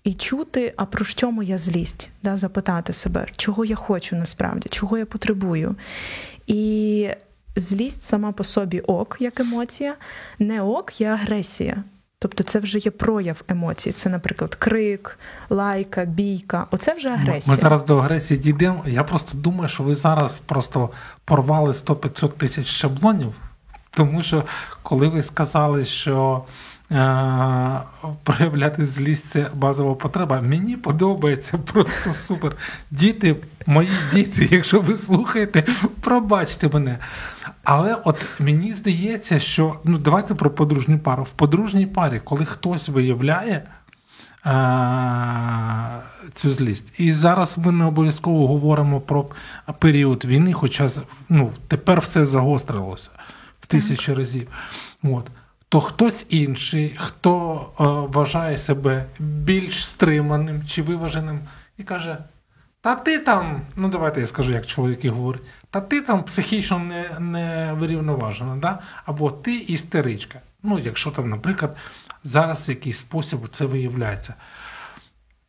І 0.07 0.15
чути, 0.15 0.75
а 0.77 0.85
про 0.85 1.05
що 1.05 1.31
моя 1.31 1.59
злість, 1.59 2.09
да, 2.23 2.37
запитати 2.37 2.93
себе, 2.93 3.27
чого 3.37 3.65
я 3.65 3.77
хочу 3.77 4.17
насправді, 4.17 4.69
чого 4.69 4.99
я 4.99 5.07
потребую. 5.07 5.77
І 6.47 7.09
злість 7.57 8.03
сама 8.03 8.33
по 8.33 8.45
собі 8.45 8.81
ок, 8.81 9.17
як 9.21 9.41
емоція, 9.41 9.95
не 10.39 10.63
ок 10.63 11.01
є 11.01 11.09
агресія. 11.09 11.85
Тобто 12.19 12.45
це 12.45 12.59
вже 12.59 12.79
є 12.79 12.91
прояв 12.91 13.43
емоцій. 13.49 13.93
Це, 13.93 14.09
наприклад, 14.09 14.55
крик, 14.55 15.19
лайка, 15.51 16.05
бійка. 16.05 16.67
Оце 16.71 16.95
вже 16.95 17.09
агресія. 17.09 17.55
Ми 17.55 17.61
зараз 17.61 17.85
до 17.85 17.99
агресії 17.99 18.41
дійдемо. 18.41 18.85
Я 18.87 19.05
просто 19.05 19.39
думаю, 19.39 19.69
що 19.69 19.83
ви 19.83 19.95
зараз 19.95 20.39
просто 20.39 20.91
порвали 21.25 21.73
100-500 21.73 22.29
тисяч 22.29 22.67
шаблонів, 22.67 23.35
тому 23.97 24.23
що 24.23 24.45
коли 24.83 25.09
ви 25.09 25.23
сказали, 25.23 25.85
що 25.85 26.45
е- 26.91 27.81
проявляти 28.23 28.87
злість 28.87 29.29
це 29.29 29.51
базова 29.55 29.95
потреба, 29.95 30.41
мені 30.41 30.77
подобається 30.77 31.59
просто 31.73 32.13
супер. 32.13 32.57
Діти, 32.91 33.37
мої 33.67 33.91
діти, 34.13 34.49
якщо 34.51 34.81
ви 34.81 34.97
слухаєте, 34.97 35.65
пробачте 36.01 36.71
мене. 36.73 36.99
Але 37.65 37.95
от 38.05 38.27
мені 38.39 38.75
здається, 38.75 39.39
що 39.39 39.81
ну 39.85 39.99
давайте 39.99 40.35
про 40.35 40.51
подружню 40.51 40.99
пару. 40.99 41.23
В 41.23 41.31
подружній 41.31 41.87
парі, 41.87 42.21
коли 42.25 42.45
хтось 42.45 42.89
виявляє 42.89 43.63
а, 44.45 46.01
цю 46.35 46.53
злість, 46.53 46.93
і 46.99 47.13
зараз 47.13 47.59
ми 47.59 47.73
не 47.73 47.85
обов'язково 47.85 48.47
говоримо 48.47 49.01
про 49.01 49.27
період 49.79 50.25
війни, 50.25 50.53
хоча 50.53 50.89
ну, 51.29 51.53
тепер 51.69 52.01
все 52.01 52.25
загострилося 52.25 53.11
в 53.67 53.71
тисячі 53.71 54.15
разів. 54.15 54.49
От. 55.03 55.31
То 55.69 55.81
хтось 55.81 56.27
інший, 56.29 56.95
хто 56.97 57.67
а, 57.79 57.85
вважає 57.85 58.57
себе 58.57 59.07
більш 59.19 59.87
стриманим 59.87 60.67
чи 60.67 60.83
виваженим, 60.83 61.41
і 61.79 61.83
каже: 61.83 62.19
Та 62.81 62.95
ти 62.95 63.19
там, 63.19 63.61
ну 63.77 63.89
давайте 63.89 64.21
я 64.21 64.27
скажу, 64.27 64.53
як 64.53 64.67
чоловіки 64.67 65.11
говорять 65.11 65.43
та 65.71 65.81
ти 65.81 66.01
там 66.01 66.25
психічно 66.25 66.79
не 66.79 67.11
не 67.21 67.73
вирівноважена, 67.73 68.57
да? 68.57 68.79
або 69.05 69.31
ти 69.31 69.57
істеричка. 69.57 70.41
Ну, 70.63 70.79
якщо 70.79 71.11
там, 71.11 71.31
наприклад, 71.31 71.77
зараз 72.25 72.69
в 72.69 72.71
якийсь 72.71 72.99
спосіб 72.99 73.49
це 73.51 73.67
виявляється. 73.67 74.35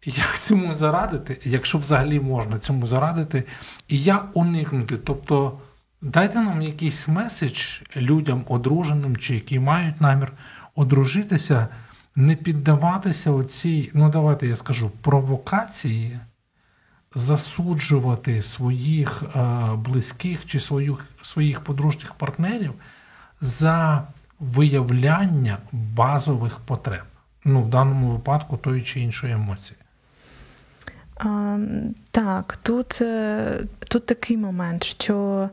Як 0.05 0.39
цьому 0.39 0.73
зарадити, 0.73 1.37
якщо 1.43 1.77
взагалі 1.77 2.19
можна 2.19 2.59
цьому 2.59 2.87
зарадити, 2.87 3.43
і 3.87 4.01
як 4.01 4.29
уникнути? 4.33 4.97
Тобто 4.97 5.59
дайте 6.07 6.39
нам 6.39 6.61
якийсь 6.61 7.07
меседж 7.07 7.81
людям, 7.95 8.45
одруженим, 8.47 9.17
чи 9.17 9.35
які 9.35 9.59
мають 9.59 10.01
намір 10.01 10.33
одружитися, 10.75 11.67
не 12.15 12.35
піддаватися 12.35 13.31
оцій, 13.31 13.91
ну 13.93 14.09
давайте 14.09 14.47
я 14.47 14.55
скажу, 14.55 14.91
провокації 15.01 16.19
засуджувати 17.15 18.41
своїх 18.41 19.23
е, 19.23 19.39
близьких 19.75 20.45
чи 20.45 20.59
своїх, 20.59 21.05
своїх 21.21 21.61
подружніх 21.61 22.13
партнерів 22.13 22.73
за 23.41 24.07
виявляння 24.39 25.57
базових 25.71 26.59
потреб. 26.59 27.03
Ну, 27.45 27.61
в 27.63 27.69
даному 27.69 28.11
випадку 28.11 28.57
тої 28.57 28.83
чи 28.83 28.99
іншої 28.99 29.33
емоції. 29.33 29.77
А, 31.19 31.57
Так, 32.11 32.57
тут, 32.63 33.01
е, 33.01 33.63
тут 33.87 34.05
такий 34.05 34.37
момент, 34.37 34.83
що 34.83 35.49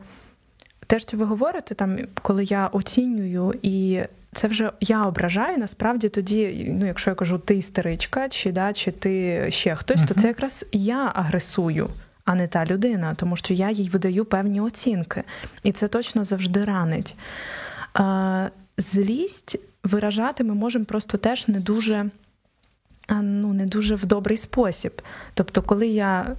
те, 0.87 0.99
що 0.99 1.17
ви 1.17 1.25
говорите, 1.25 1.75
там, 1.75 1.99
коли 2.23 2.45
я 2.45 2.67
оцінюю 2.67 3.55
і 3.63 4.01
це 4.33 4.49
вже 4.49 4.71
я 4.81 5.05
ображаю. 5.05 5.59
Насправді 5.59 6.09
тоді, 6.09 6.67
ну 6.81 6.87
якщо 6.87 7.11
я 7.11 7.15
кажу 7.15 7.39
ти 7.39 7.57
істеричка, 7.57 8.29
чи 8.29 8.53
да, 8.53 8.73
чи 8.73 8.91
ти 8.91 9.47
ще 9.51 9.75
хтось, 9.75 10.01
uh-huh. 10.01 10.07
то 10.07 10.15
це 10.15 10.29
якраз 10.29 10.67
я 10.73 11.13
агресую, 11.15 11.91
а 12.25 12.35
не 12.35 12.49
та 12.49 12.65
людина, 12.65 13.15
тому 13.15 13.37
що 13.37 13.55
я 13.55 13.71
їй 13.71 13.89
видаю 13.89 14.25
певні 14.25 14.61
оцінки, 14.61 15.23
і 15.63 15.73
це 15.73 15.89
точно 15.89 16.25
завжди 16.25 16.65
ранить. 16.65 17.17
А, 17.95 18.49
Злість 18.79 19.59
виражати 19.85 20.45
ми 20.45 20.55
можемо 20.55 20.85
просто 20.85 21.19
теж 21.19 21.49
не 21.49 21.61
дуже. 21.61 22.07
Ну, 23.11 23.53
не 23.53 23.67
дуже 23.67 23.95
в 23.95 24.07
добрий 24.07 24.37
спосіб. 24.37 25.03
Тобто, 25.35 25.63
коли 25.63 25.87
я 25.87 26.37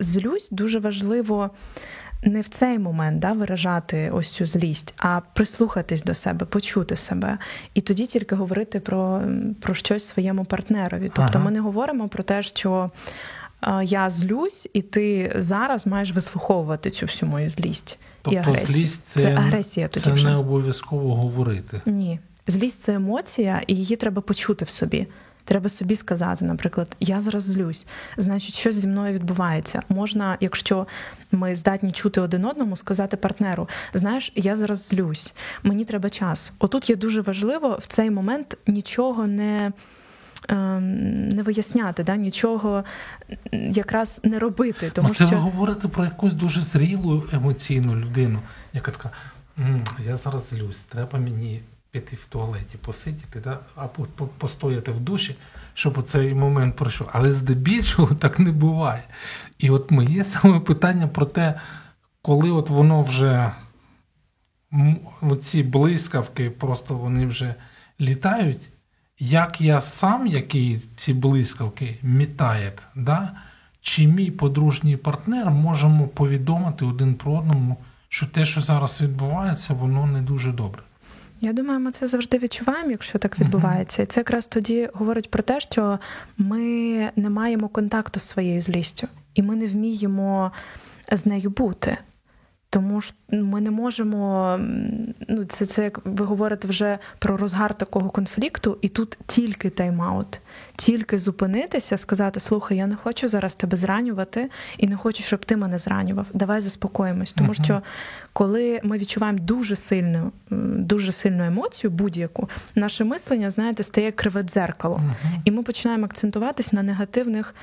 злюсь, 0.00 0.48
дуже 0.50 0.78
важливо 0.78 1.50
не 2.24 2.40
в 2.40 2.48
цей 2.48 2.78
момент 2.78 3.18
да, 3.18 3.32
виражати 3.32 4.10
ось 4.10 4.28
цю 4.28 4.46
злість, 4.46 4.94
а 4.98 5.20
прислухатись 5.32 6.02
до 6.02 6.14
себе, 6.14 6.46
почути 6.46 6.96
себе, 6.96 7.38
і 7.74 7.80
тоді 7.80 8.06
тільки 8.06 8.34
говорити 8.34 8.80
про 8.80 9.22
про 9.60 9.74
щось 9.74 10.04
своєму 10.04 10.44
партнерові. 10.44 11.10
Тобто 11.14 11.32
ага. 11.34 11.44
ми 11.44 11.50
не 11.50 11.60
говоримо 11.60 12.08
про 12.08 12.22
те, 12.22 12.42
що 12.42 12.90
я 13.82 14.10
злюсь, 14.10 14.68
і 14.72 14.82
ти 14.82 15.32
зараз 15.36 15.86
маєш 15.86 16.12
вислуховувати 16.12 16.90
цю 16.90 17.06
всю 17.06 17.30
мою 17.30 17.50
злість 17.50 17.98
тобто, 18.22 18.36
і 18.36 18.42
агресію. 18.42 18.66
Злість 18.66 19.06
це, 19.06 19.20
це 19.20 19.34
агресія 19.34 19.88
тоді 19.88 20.04
це 20.04 20.12
вже. 20.12 20.28
не 20.28 20.36
обов'язково 20.36 21.14
говорити. 21.14 21.80
Ні. 21.86 22.20
Злість 22.46 22.80
це 22.80 22.94
емоція, 22.94 23.62
і 23.66 23.74
її 23.74 23.96
треба 23.96 24.22
почути 24.22 24.64
в 24.64 24.68
собі. 24.68 25.06
Треба 25.44 25.68
собі 25.68 25.96
сказати, 25.96 26.44
наприклад, 26.44 26.96
я 27.00 27.20
зараз 27.20 27.42
злюсь, 27.42 27.86
значить, 28.16 28.54
щось 28.54 28.76
зі 28.76 28.88
мною 28.88 29.14
відбувається. 29.14 29.82
Можна, 29.88 30.36
якщо 30.40 30.86
ми 31.32 31.56
здатні 31.56 31.92
чути 31.92 32.20
один 32.20 32.44
одному, 32.44 32.76
сказати 32.76 33.16
партнеру: 33.16 33.68
знаєш, 33.94 34.32
я 34.34 34.56
зараз 34.56 34.88
злюсь, 34.88 35.34
мені 35.62 35.84
треба 35.84 36.10
час. 36.10 36.52
Отут 36.58 36.90
є 36.90 36.96
дуже 36.96 37.20
важливо 37.20 37.78
в 37.82 37.86
цей 37.86 38.10
момент 38.10 38.58
нічого 38.66 39.26
не. 39.26 39.72
Ем, 40.48 41.28
не 41.28 41.42
виясняти, 41.42 42.04
да, 42.04 42.16
нічого 42.16 42.84
якраз 43.52 44.20
не 44.24 44.38
робити. 44.38 44.90
Тому 44.94 45.08
це 45.08 45.26
що... 45.26 45.34
ви 45.34 45.40
говорите 45.40 45.88
про 45.88 46.04
якусь 46.04 46.32
дуже 46.32 46.60
зрілу 46.60 47.24
емоційну 47.32 47.96
людину, 47.96 48.38
яка 48.72 48.90
така: 48.90 49.10
я 50.06 50.16
зараз 50.16 50.48
злюсь, 50.48 50.78
треба 50.78 51.18
мені 51.18 51.62
піти 51.94 52.16
в 52.16 52.26
туалеті, 52.26 52.78
посидіти, 52.78 53.40
да? 53.40 53.58
або 53.74 54.06
постояти 54.38 54.92
в 54.92 55.00
душі, 55.00 55.36
щоб 55.74 56.02
цей 56.02 56.34
момент 56.34 56.76
пройшов. 56.76 57.08
Але 57.12 57.32
здебільшого 57.32 58.14
так 58.20 58.38
не 58.38 58.52
буває. 58.52 59.02
І 59.58 59.70
от 59.70 59.90
моє 59.90 60.24
саме 60.24 60.60
питання 60.60 61.08
про 61.08 61.26
те, 61.26 61.60
коли 62.22 62.50
от 62.50 62.70
воно 62.70 63.02
вже 63.02 63.52
ці 65.40 65.62
блискавки, 65.62 66.50
просто 66.50 66.94
вони 66.94 67.26
вже 67.26 67.54
літають, 68.00 68.68
як 69.18 69.60
я 69.60 69.80
сам, 69.80 70.26
який 70.26 70.82
ці 70.96 71.14
блискавки 71.14 71.98
мітає, 72.02 72.72
да? 72.94 73.32
чи 73.80 74.06
мій 74.06 74.30
подружній 74.30 74.96
партнер 74.96 75.50
можемо 75.50 76.08
повідомити 76.08 76.84
один 76.84 77.14
про 77.14 77.32
одному, 77.32 77.76
що 78.08 78.26
те, 78.26 78.44
що 78.44 78.60
зараз 78.60 79.00
відбувається, 79.00 79.74
воно 79.74 80.06
не 80.06 80.22
дуже 80.22 80.52
добре. 80.52 80.82
Я 81.40 81.52
думаю, 81.52 81.80
ми 81.80 81.92
це 81.92 82.08
завжди 82.08 82.38
відчуваємо, 82.38 82.90
якщо 82.90 83.18
так 83.18 83.38
відбувається. 83.38 84.02
І 84.02 84.06
це 84.06 84.20
якраз 84.20 84.48
тоді 84.48 84.88
говорить 84.94 85.30
про 85.30 85.42
те, 85.42 85.60
що 85.60 85.98
ми 86.38 86.60
не 87.16 87.30
маємо 87.30 87.68
контакту 87.68 88.20
з 88.20 88.22
своєю 88.22 88.60
злістю, 88.60 89.08
і 89.34 89.42
ми 89.42 89.56
не 89.56 89.66
вміємо 89.66 90.52
з 91.12 91.26
нею 91.26 91.50
бути. 91.50 91.98
Тому 92.70 93.00
що 93.00 93.14
ми 93.30 93.60
не 93.60 93.70
можемо. 93.70 94.56
Ну, 95.28 95.44
це 95.44 95.66
це 95.66 95.84
як 95.84 96.00
ви 96.04 96.24
говорите 96.24 96.68
вже 96.68 96.98
про 97.18 97.36
розгар 97.36 97.74
такого 97.74 98.10
конфлікту, 98.10 98.78
і 98.80 98.88
тут 98.88 99.18
тільки 99.26 99.68
тайм-аут, 99.68 100.38
тільки 100.76 101.18
зупинитися, 101.18 101.98
сказати: 101.98 102.40
слухай, 102.40 102.78
я 102.78 102.86
не 102.86 102.96
хочу 102.96 103.28
зараз 103.28 103.54
тебе 103.54 103.76
зранювати, 103.76 104.50
і 104.78 104.86
не 104.86 104.96
хочу, 104.96 105.22
щоб 105.22 105.44
ти 105.44 105.56
мене 105.56 105.78
зранював. 105.78 106.26
Давай 106.34 106.60
заспокоїмось. 106.60 107.32
Тому 107.32 107.50
uh-huh. 107.50 107.64
що 107.64 107.82
коли 108.32 108.80
ми 108.82 108.98
відчуваємо 108.98 109.38
дуже 109.38 109.76
сильну, 109.76 110.32
дуже 110.78 111.12
сильну 111.12 111.44
емоцію, 111.44 111.90
будь-яку, 111.90 112.48
наше 112.74 113.04
мислення, 113.04 113.50
знаєте, 113.50 113.82
стає 113.82 114.12
криве 114.12 114.42
дзеркало, 114.42 114.96
uh-huh. 114.96 115.40
і 115.44 115.50
ми 115.50 115.62
починаємо 115.62 116.04
акцентуватись 116.04 116.72
на 116.72 116.82
негативних. 116.82 117.54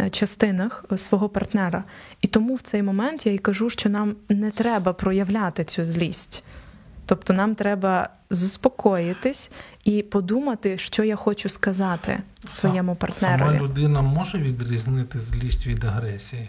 Е, 0.00 0.10
частинах 0.10 0.84
е, 0.92 0.98
свого 0.98 1.28
партнера. 1.28 1.84
І 2.20 2.26
тому 2.26 2.54
в 2.54 2.60
цей 2.60 2.82
момент 2.82 3.26
я 3.26 3.32
й 3.32 3.38
кажу, 3.38 3.70
що 3.70 3.88
нам 3.88 4.16
не 4.28 4.50
треба 4.50 4.92
проявляти 4.92 5.64
цю 5.64 5.84
злість. 5.84 6.44
Тобто 7.10 7.32
нам 7.32 7.54
треба 7.54 8.08
заспокоїтись 8.30 9.50
і 9.84 10.02
подумати, 10.02 10.78
що 10.78 11.04
я 11.04 11.16
хочу 11.16 11.48
сказати 11.48 12.18
своєму 12.48 12.94
партнеру. 12.94 13.38
Сама 13.38 13.58
людина 13.58 14.02
може 14.02 14.38
відрізнити 14.38 15.18
злість 15.18 15.66
від 15.66 15.84
агресії. 15.84 16.48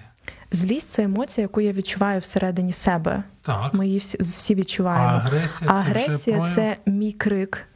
Злість 0.51 0.89
це 0.89 1.03
емоція, 1.03 1.43
яку 1.43 1.61
я 1.61 1.71
відчуваю 1.71 2.19
всередині 2.19 2.73
себе. 2.73 3.23
Так. 3.41 3.73
Ми 3.73 3.87
її 3.87 3.99
всі, 3.99 4.17
всі 4.21 4.55
відчуваємо. 4.55 5.05
А 5.05 5.17
агресія, 5.17 5.71
а 5.71 5.73
агресія 5.73 6.45
це, 6.45 6.55
це 6.55 6.77
мій 6.85 7.11
крик, 7.11 7.67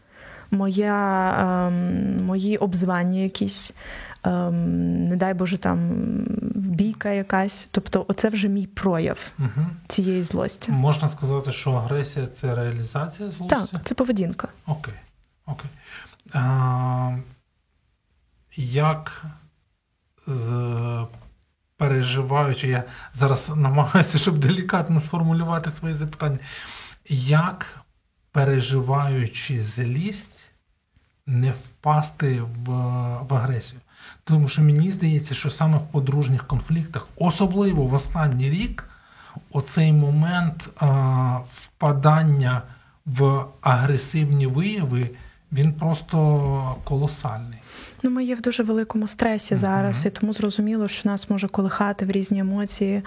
моя, 0.52 1.32
ем, 1.67 2.26
мої 2.26 2.58
обзвання 2.58 3.19
якісь, 3.19 3.74
ем, 4.26 5.08
не 5.08 5.16
дай 5.16 5.34
Боже, 5.34 5.58
там 5.58 5.90
бійка 6.56 7.10
якась. 7.10 7.68
Тобто, 7.72 8.06
оце 8.08 8.30
вже 8.30 8.48
мій 8.48 8.68
прояв 8.68 9.18
угу. 9.40 9.68
цієї 9.88 10.24
злості. 10.24 10.72
Можна 10.72 11.08
сказати, 11.08 11.52
що 11.52 11.72
агресія 11.72 12.28
це 12.28 12.56
реалізація 12.56 13.32
злості? 13.32 13.56
Так, 13.56 13.86
це 13.86 13.96
поведінка. 13.96 14.48
Окей. 14.66 14.94
Окей. 15.46 15.70
А, 16.34 17.18
Як 18.56 19.26
з 20.28 21.06
переживаючи, 21.78 22.68
я 22.68 22.84
зараз 23.14 23.52
намагаюся, 23.56 24.18
щоб 24.18 24.38
делікатно 24.38 25.00
сформулювати 25.00 25.72
свої 25.72 25.96
запитання, 25.96 26.40
як 27.10 27.86
переживаючи 28.32 29.62
злість, 29.62 30.50
не 31.26 31.52
впасти 31.52 32.42
в, 32.42 32.70
в 33.30 33.34
агресію? 33.34 33.82
Тому 34.28 34.48
що 34.48 34.62
мені 34.62 34.92
здається, 34.92 35.36
що 35.36 35.50
саме 35.50 35.78
в 35.78 35.88
подружніх 35.88 36.48
конфліктах, 36.48 37.08
особливо 37.16 37.84
в 37.84 37.94
останній 37.94 38.50
рік, 38.50 38.90
оцей 39.52 39.94
момент 39.94 40.70
а, 40.78 41.40
впадання 41.52 42.62
в 43.06 43.46
агресивні 43.62 44.48
вияви, 44.48 45.10
він 45.52 45.74
просто 45.74 46.76
колосальний. 46.84 47.60
Ну, 48.04 48.12
ми 48.12 48.24
є 48.24 48.36
в 48.36 48.42
дуже 48.42 48.64
великому 48.64 49.08
стресі 49.08 49.56
зараз, 49.56 49.98
mm-hmm. 49.98 50.08
і 50.08 50.10
тому 50.10 50.34
зрозуміло, 50.34 50.88
що 50.88 51.10
нас 51.10 51.30
може 51.30 51.48
колихати 51.48 52.06
в 52.06 52.12
різні 52.12 52.40
емоції. 52.40 53.02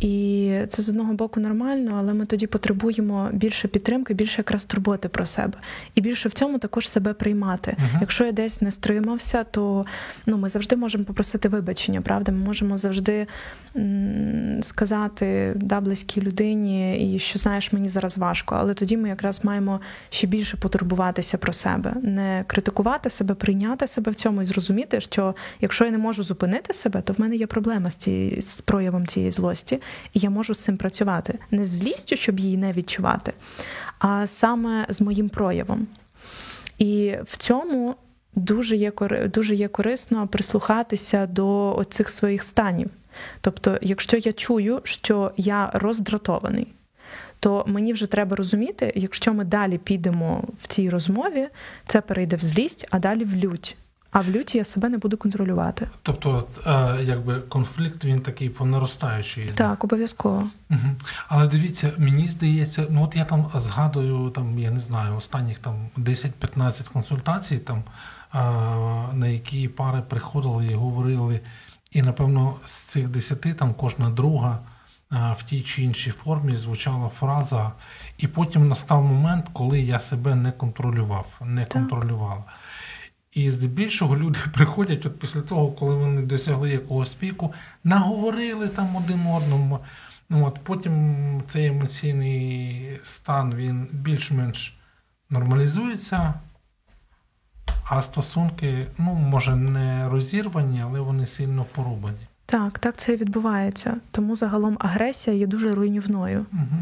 І 0.00 0.52
це 0.68 0.82
з 0.82 0.88
одного 0.88 1.12
боку 1.12 1.40
нормально, 1.40 1.96
але 1.98 2.14
ми 2.14 2.26
тоді 2.26 2.46
потребуємо 2.46 3.28
більше 3.32 3.68
підтримки, 3.68 4.14
більше 4.14 4.34
якраз 4.38 4.64
турботи 4.64 5.08
про 5.08 5.26
себе. 5.26 5.58
І 5.94 6.00
більше 6.00 6.28
в 6.28 6.32
цьому 6.32 6.58
також 6.58 6.88
себе 6.88 7.12
приймати. 7.14 7.70
Uh-huh. 7.70 7.98
Якщо 8.00 8.24
я 8.24 8.32
десь 8.32 8.60
не 8.60 8.70
стримався, 8.70 9.44
то 9.44 9.86
ну 10.26 10.36
ми 10.36 10.48
завжди 10.48 10.76
можемо 10.76 11.04
попросити 11.04 11.48
вибачення, 11.48 12.00
правда? 12.00 12.32
Ми 12.32 12.38
можемо 12.38 12.78
завжди 12.78 13.26
м- 13.76 14.62
сказати 14.62 15.52
да, 15.56 15.80
близькій 15.80 16.20
людині, 16.20 17.14
і 17.14 17.18
що 17.18 17.38
знаєш, 17.38 17.72
мені 17.72 17.88
зараз 17.88 18.18
важко. 18.18 18.54
Але 18.58 18.74
тоді 18.74 18.96
ми 18.96 19.08
якраз 19.08 19.44
маємо 19.44 19.80
ще 20.10 20.26
більше 20.26 20.56
потурбуватися 20.56 21.38
про 21.38 21.52
себе, 21.52 21.94
не 22.02 22.44
критикувати 22.46 23.10
себе, 23.10 23.34
прийняти 23.34 23.86
себе 23.86 24.10
в 24.10 24.14
цьому 24.14 24.42
і 24.42 24.44
зрозуміти, 24.44 25.00
що 25.00 25.34
якщо 25.60 25.84
я 25.84 25.90
не 25.90 25.98
можу 25.98 26.22
зупинити 26.22 26.72
себе, 26.72 27.00
то 27.00 27.12
в 27.12 27.20
мене 27.20 27.36
є 27.36 27.46
проблема 27.46 27.90
з 27.90 27.94
цією 27.94 28.42
з 28.42 28.60
проявом 28.60 29.06
цієї 29.06 29.32
злості 29.32 29.80
і 30.12 30.18
я 30.18 30.30
можу 30.30 30.54
з 30.54 30.60
цим 30.60 30.76
працювати 30.76 31.38
не 31.50 31.64
з 31.64 31.68
злістю, 31.68 32.16
щоб 32.16 32.40
її 32.40 32.56
не 32.56 32.72
відчувати, 32.72 33.32
а 33.98 34.26
саме 34.26 34.86
з 34.88 35.00
моїм 35.00 35.28
проявом. 35.28 35.86
І 36.78 37.14
в 37.26 37.36
цьому 37.36 37.94
дуже 38.34 38.76
є 38.76 38.92
дуже 39.34 39.54
є 39.54 39.68
корисно 39.68 40.28
прислухатися 40.28 41.26
до 41.26 41.76
оцих 41.76 42.08
своїх 42.08 42.42
станів. 42.42 42.90
Тобто, 43.40 43.78
якщо 43.82 44.16
я 44.16 44.32
чую, 44.32 44.80
що 44.84 45.32
я 45.36 45.70
роздратований, 45.74 46.66
то 47.40 47.64
мені 47.66 47.92
вже 47.92 48.06
треба 48.06 48.36
розуміти, 48.36 48.92
якщо 48.96 49.34
ми 49.34 49.44
далі 49.44 49.78
підемо 49.78 50.44
в 50.62 50.68
цій 50.68 50.90
розмові, 50.90 51.48
це 51.86 52.00
перейде 52.00 52.36
в 52.36 52.42
злість, 52.42 52.86
а 52.90 52.98
далі 52.98 53.24
в 53.24 53.34
лють. 53.34 53.76
А 54.12 54.20
в 54.20 54.28
люті 54.28 54.58
я 54.58 54.64
себе 54.64 54.88
не 54.88 54.98
буду 54.98 55.16
контролювати. 55.16 55.88
Тобто, 56.02 56.48
е, 56.66 56.98
якби 57.02 57.40
конфлікт 57.40 58.04
він 58.04 58.20
такий 58.20 58.48
понаростаючий. 58.48 59.52
Так, 59.54 59.84
обов'язково. 59.84 60.50
Угу. 60.70 60.78
Але 61.28 61.46
дивіться, 61.46 61.92
мені 61.98 62.28
здається, 62.28 62.86
ну 62.90 63.04
от 63.04 63.16
я 63.16 63.24
там 63.24 63.50
згадую, 63.54 64.30
там 64.30 64.58
я 64.58 64.70
не 64.70 64.80
знаю, 64.80 65.16
останніх 65.16 65.58
там 65.58 65.74
10-15 65.96 66.88
консультацій, 66.92 67.58
там 67.58 67.78
е, 67.78 68.38
на 69.14 69.26
які 69.26 69.68
пари 69.68 70.02
приходили 70.08 70.66
і 70.66 70.74
говорили. 70.74 71.40
І 71.90 72.02
напевно 72.02 72.56
з 72.64 72.72
цих 72.72 73.08
10 73.08 73.56
там 73.56 73.74
кожна 73.74 74.10
друга 74.10 74.58
е, 75.12 75.36
в 75.38 75.42
тій 75.42 75.62
чи 75.62 75.82
іншій 75.82 76.10
формі 76.10 76.56
звучала 76.56 77.08
фраза, 77.08 77.72
і 78.18 78.26
потім 78.26 78.68
настав 78.68 79.02
момент, 79.02 79.46
коли 79.52 79.80
я 79.80 79.98
себе 79.98 80.34
не 80.34 80.52
контролював, 80.52 81.26
не 81.40 81.60
так. 81.60 81.72
контролювала. 81.72 82.44
І 83.32 83.50
здебільшого 83.50 84.16
люди 84.16 84.38
приходять 84.54 85.06
от 85.06 85.18
після 85.18 85.40
того, 85.40 85.72
коли 85.72 85.94
вони 85.94 86.22
досягли 86.22 86.70
якогось 86.70 87.14
піку, 87.14 87.52
наговорили 87.84 88.68
там 88.68 88.96
один 88.96 89.26
одному. 89.26 89.78
Ну, 90.30 90.46
от 90.46 90.60
Потім 90.62 91.42
цей 91.48 91.66
емоційний 91.66 92.98
стан 93.02 93.54
він 93.54 93.88
більш-менш 93.92 94.76
нормалізується, 95.30 96.34
а 97.84 98.02
стосунки, 98.02 98.86
ну, 98.98 99.14
може, 99.14 99.56
не 99.56 100.08
розірвані, 100.08 100.82
але 100.84 101.00
вони 101.00 101.26
сильно 101.26 101.66
порубані. 101.74 102.26
Так, 102.46 102.78
так 102.78 102.96
це 102.96 103.12
і 103.12 103.16
відбувається. 103.16 103.96
Тому 104.10 104.36
загалом 104.36 104.76
агресія 104.80 105.36
є 105.36 105.46
дуже 105.46 105.74
руйнівною. 105.74 106.46
Угу. 106.52 106.78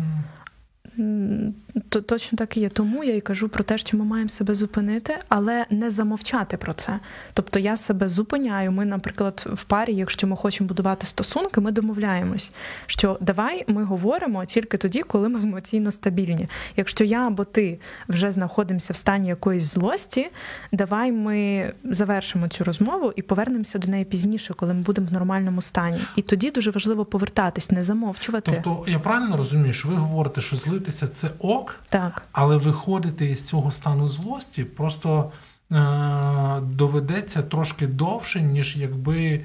То 1.88 2.00
точно 2.00 2.38
так 2.38 2.56
і 2.56 2.60
є. 2.60 2.68
Тому 2.68 3.04
я 3.04 3.14
і 3.16 3.20
кажу 3.20 3.48
про 3.48 3.64
те, 3.64 3.78
що 3.78 3.96
ми 3.96 4.04
маємо 4.04 4.28
себе 4.28 4.54
зупинити, 4.54 5.18
але 5.28 5.66
не 5.70 5.90
замовчати 5.90 6.56
про 6.56 6.72
це. 6.72 7.00
Тобто 7.32 7.58
я 7.58 7.76
себе 7.76 8.08
зупиняю. 8.08 8.72
Ми, 8.72 8.84
наприклад, 8.84 9.46
в 9.52 9.64
парі, 9.64 9.94
якщо 9.94 10.26
ми 10.26 10.36
хочемо 10.36 10.68
будувати 10.68 11.06
стосунки, 11.06 11.60
ми 11.60 11.72
домовляємось, 11.72 12.52
що 12.86 13.18
давай 13.20 13.64
ми 13.68 13.84
говоримо 13.84 14.44
тільки 14.44 14.76
тоді, 14.76 15.02
коли 15.02 15.28
ми 15.28 15.40
емоційно 15.40 15.90
стабільні. 15.90 16.48
Якщо 16.76 17.04
я 17.04 17.26
або 17.26 17.44
ти 17.44 17.80
вже 18.08 18.32
знаходимося 18.32 18.92
в 18.92 18.96
стані 18.96 19.28
якоїсь 19.28 19.64
злості, 19.64 20.28
давай 20.72 21.12
ми 21.12 21.72
завершимо 21.84 22.48
цю 22.48 22.64
розмову 22.64 23.12
і 23.16 23.22
повернемося 23.22 23.78
до 23.78 23.88
неї 23.88 24.04
пізніше, 24.04 24.54
коли 24.54 24.74
ми 24.74 24.80
будемо 24.80 25.06
в 25.06 25.12
нормальному 25.12 25.62
стані. 25.62 26.00
І 26.16 26.22
тоді 26.22 26.50
дуже 26.50 26.70
важливо 26.70 27.04
повертатись, 27.04 27.70
не 27.70 27.82
замовчувати. 27.82 28.62
Тобто 28.64 28.90
я 28.90 28.98
правильно 28.98 29.36
розумію, 29.36 29.72
що 29.72 29.88
ви 29.88 29.94
говорите, 29.94 30.40
що 30.40 30.56
злити 30.56 30.87
злитися 30.88 31.08
це 31.08 31.30
ок, 31.38 31.74
так. 31.88 32.22
але 32.32 32.56
виходити 32.56 33.30
із 33.30 33.46
цього 33.46 33.70
стану 33.70 34.08
злості 34.08 34.64
просто 34.64 35.32
е- 35.72 36.60
доведеться 36.60 37.42
трошки 37.42 37.86
довше, 37.86 38.40
ніж 38.40 38.76
якби 38.76 39.18
е- 39.26 39.44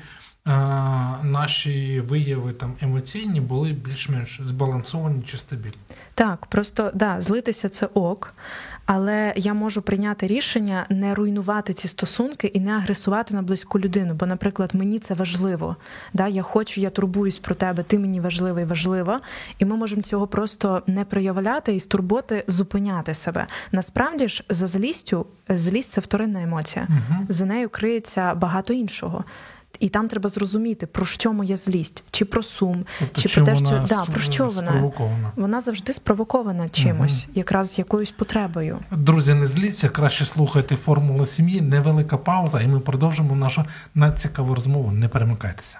наші 1.24 2.02
вияви 2.02 2.54
там 2.54 2.74
емоційні 2.82 3.42
були 3.42 3.72
більш-менш 3.72 4.42
збалансовані 4.46 5.22
чи 5.22 5.38
стабільні. 5.38 5.78
Так, 6.14 6.46
просто 6.46 6.92
да, 6.94 7.22
злитися 7.22 7.70
це 7.70 7.86
ок 7.94 8.34
але 8.86 9.34
я 9.36 9.54
можу 9.54 9.82
прийняти 9.82 10.28
рішення 10.28 10.86
не 10.90 11.16
руйнувати 11.16 11.74
ці 11.74 11.88
стосунки 11.88 12.48
і 12.48 12.60
не 12.60 12.72
агресувати 12.72 13.36
на 13.36 13.42
близьку 13.42 13.80
людину. 13.80 14.14
Бо, 14.14 14.26
наприклад, 14.26 14.70
мені 14.74 15.00
це 15.00 15.14
важливо. 15.14 15.76
Да? 16.14 16.28
Я 16.28 16.42
хочу, 16.42 16.82
я 16.82 16.90
турбуюсь 16.90 17.40
про 17.40 17.56
тебе, 17.56 17.84
ти 17.84 18.00
мені 18.00 18.20
важливий, 18.20 18.66
важлива. 18.66 19.20
І 19.60 19.66
ми 19.66 19.76
можемо 19.76 20.02
цього 20.02 20.28
просто 20.28 20.84
не 20.88 21.06
проявляти 21.06 21.76
і 21.76 21.80
з 21.80 21.86
турботи 21.86 22.44
зупиняти 22.48 23.14
себе. 23.14 23.48
Насправді 23.72 24.28
ж, 24.28 24.44
за 24.50 24.68
злістю, 24.68 25.26
злість 25.50 25.92
це 25.92 26.02
вторинна 26.02 26.42
емоція. 26.42 26.88
Угу. 26.90 27.26
За 27.30 27.46
нею 27.46 27.70
криється 27.70 28.36
багато 28.36 28.74
іншого. 28.74 29.24
І 29.84 29.90
там 29.90 30.08
треба 30.08 30.30
зрозуміти, 30.30 30.86
про 30.86 31.06
що 31.06 31.34
моя 31.34 31.58
злість, 31.58 32.04
чи 32.12 32.26
про 32.26 32.44
сум, 32.44 32.86
тобто, 33.00 33.22
чи 33.22 33.30
про 33.30 33.46
те, 33.46 33.56
що 33.56 33.86
да, 33.88 34.06
про 34.06 34.22
що 34.22 34.48
вона 34.48 34.92
вона 35.36 35.62
завжди 35.62 35.94
спровокована 35.94 36.70
чимось, 36.70 37.24
угу. 37.24 37.34
якраз 37.36 37.80
якоюсь 37.80 38.12
потребою. 38.12 38.80
Друзі, 38.92 39.34
не 39.34 39.46
зліться, 39.46 39.90
краще 39.90 40.26
слухайте 40.26 40.76
формулу 40.76 41.26
сім'ї, 41.26 41.62
невелика 41.62 42.18
пауза, 42.18 42.62
і 42.62 42.68
ми 42.68 42.80
продовжимо 42.80 43.36
нашу 43.36 43.66
надцікаву 43.96 44.56
розмову. 44.56 44.92
Не 44.92 45.08
перемикайтеся. 45.08 45.80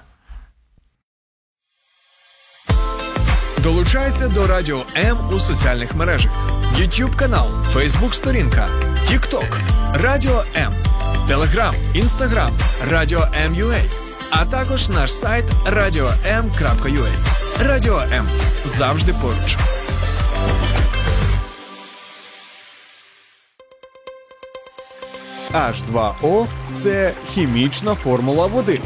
Долучайся 3.64 4.28
до 4.28 4.48
Радіо 4.48 4.86
М 4.98 5.18
у 5.36 5.40
соціальних 5.40 5.96
мережах: 5.96 6.32
YouTube 6.80 7.16
канал, 7.16 7.48
Facebook 7.74 8.14
сторінка, 8.14 8.70
TikTok, 9.08 9.60
Радіо 9.94 10.44
М. 10.56 10.93
Телеграм, 11.28 11.76
Інстаграм, 11.94 12.58
Радіо 12.92 13.28
М.Ю.А. 13.46 13.76
а 14.30 14.46
також 14.46 14.90
наш 14.90 15.14
сайт 15.14 15.46
radio.m.ua. 15.66 17.12
Радіо 17.68 18.00
М 18.00 18.28
завжди 18.66 19.14
поруч. 19.22 19.58
H2O– 25.54 26.46
це 26.74 27.14
хімічна 27.34 27.96
формула 27.96 28.46
води. 28.46 28.80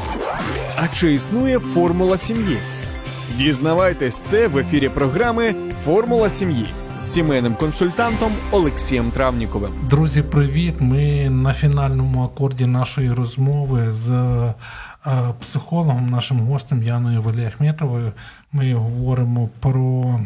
А 0.76 0.88
чи 0.88 1.14
існує 1.14 1.60
формула 1.60 2.18
сім'ї? 2.18 2.58
Дізнавайтесь 3.36 4.18
це 4.18 4.48
в 4.48 4.58
ефірі 4.58 4.90
програми 4.90 5.56
Формула 5.86 6.30
сім'ї 6.30 6.74
з 6.98 7.14
сімейним 7.14 7.56
консультантом 7.56 8.32
Олексієм 8.52 9.12
Травніковим. 9.12 9.72
Друзі, 9.90 10.22
привіт! 10.22 10.76
Ми 10.80 11.30
на 11.30 11.54
фінальному 11.54 12.24
акорді 12.24 12.66
нашої 12.66 13.12
розмови 13.12 13.92
з 13.92 14.12
е, 14.12 14.54
психологом, 15.40 16.10
нашим 16.10 16.40
гостем 16.40 16.84
Яною 16.84 17.22
Валіахметовою. 17.22 18.14
Ми 18.52 18.74
говоримо 18.74 19.50
про 19.60 20.20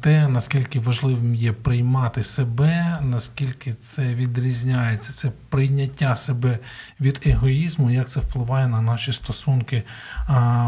те, 0.00 0.28
наскільки 0.28 0.80
важливим 0.80 1.34
є 1.34 1.52
приймати 1.52 2.22
себе, 2.22 2.98
наскільки 3.02 3.74
це 3.74 4.14
відрізняється, 4.14 5.12
це 5.12 5.32
прийняття 5.48 6.16
себе 6.16 6.58
від 7.00 7.20
егоїзму, 7.26 7.90
як 7.90 8.08
це 8.08 8.20
впливає 8.20 8.66
на 8.66 8.80
наші 8.80 9.12
стосунки 9.12 9.82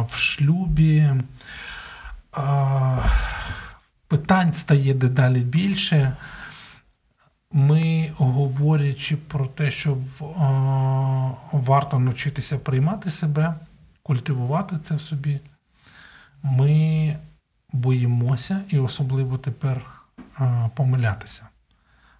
в 0.08 0.16
шлюбі. 0.16 1.10
Питань 4.10 4.52
стає 4.52 4.94
дедалі 4.94 5.40
більше. 5.40 6.16
Ми, 7.52 8.12
говорячи 8.16 9.16
про 9.16 9.46
те, 9.46 9.70
що 9.70 9.96
варто 11.52 11.98
навчитися 11.98 12.58
приймати 12.58 13.10
себе, 13.10 13.54
культивувати 14.02 14.76
це 14.84 14.94
в 14.94 15.00
собі, 15.00 15.40
ми 16.42 17.16
боїмося 17.72 18.60
і 18.68 18.78
особливо 18.78 19.38
тепер 19.38 19.82
помилятися. 20.74 21.48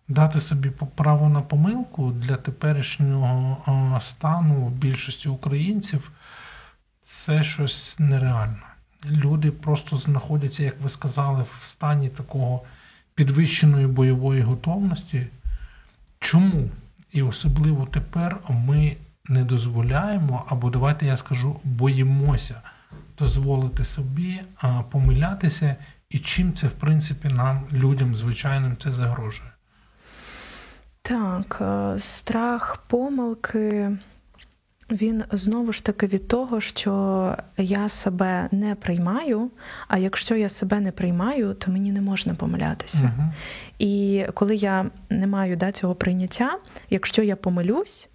Дати 0.08 0.40
собі 0.40 0.70
право 0.94 1.28
на 1.28 1.40
помилку 1.40 2.12
для 2.12 2.36
теперішнього 2.36 3.98
стану 4.00 4.68
більшості 4.68 5.28
українців 5.28 6.12
це 7.02 7.44
щось 7.44 7.96
нереальне. 7.98 8.69
Люди 9.06 9.50
просто 9.50 9.96
знаходяться, 9.96 10.64
як 10.64 10.80
ви 10.80 10.88
сказали, 10.88 11.44
в 11.58 11.64
стані 11.64 12.08
такого 12.08 12.62
підвищеної 13.14 13.86
бойової 13.86 14.42
готовності. 14.42 15.26
Чому? 16.18 16.70
І 17.12 17.22
особливо 17.22 17.86
тепер 17.86 18.36
ми 18.48 18.96
не 19.28 19.44
дозволяємо, 19.44 20.44
або 20.48 20.70
давайте 20.70 21.06
я 21.06 21.16
скажу, 21.16 21.60
боїмося 21.64 22.60
дозволити 23.18 23.84
собі 23.84 24.40
помилятися, 24.90 25.76
і 26.10 26.18
чим 26.18 26.52
це, 26.52 26.66
в 26.66 26.72
принципі, 26.72 27.28
нам, 27.28 27.66
людям 27.72 28.14
звичайним, 28.14 28.76
це 28.76 28.92
загрожує? 28.92 29.50
Так, 31.02 31.58
е, 31.60 31.98
страх 31.98 32.76
помилки. 32.86 33.90
Він 34.90 35.24
знову 35.32 35.72
ж 35.72 35.84
таки 35.84 36.06
від 36.06 36.28
того, 36.28 36.60
що 36.60 37.36
я 37.58 37.88
себе 37.88 38.48
не 38.52 38.74
приймаю. 38.74 39.50
А 39.88 39.98
якщо 39.98 40.36
я 40.36 40.48
себе 40.48 40.80
не 40.80 40.92
приймаю, 40.92 41.54
то 41.54 41.70
мені 41.70 41.92
не 41.92 42.00
можна 42.00 42.34
помилятися. 42.34 43.02
uh 43.02 43.30
І 43.78 44.24
коли 44.34 44.56
я 44.56 44.90
не 45.10 45.26
маю 45.26 45.56
да, 45.56 45.72
цього 45.72 45.94
прийняття, 45.94 46.58
якщо 46.90 47.22
я 47.22 47.36
помилюсь, 47.36 48.08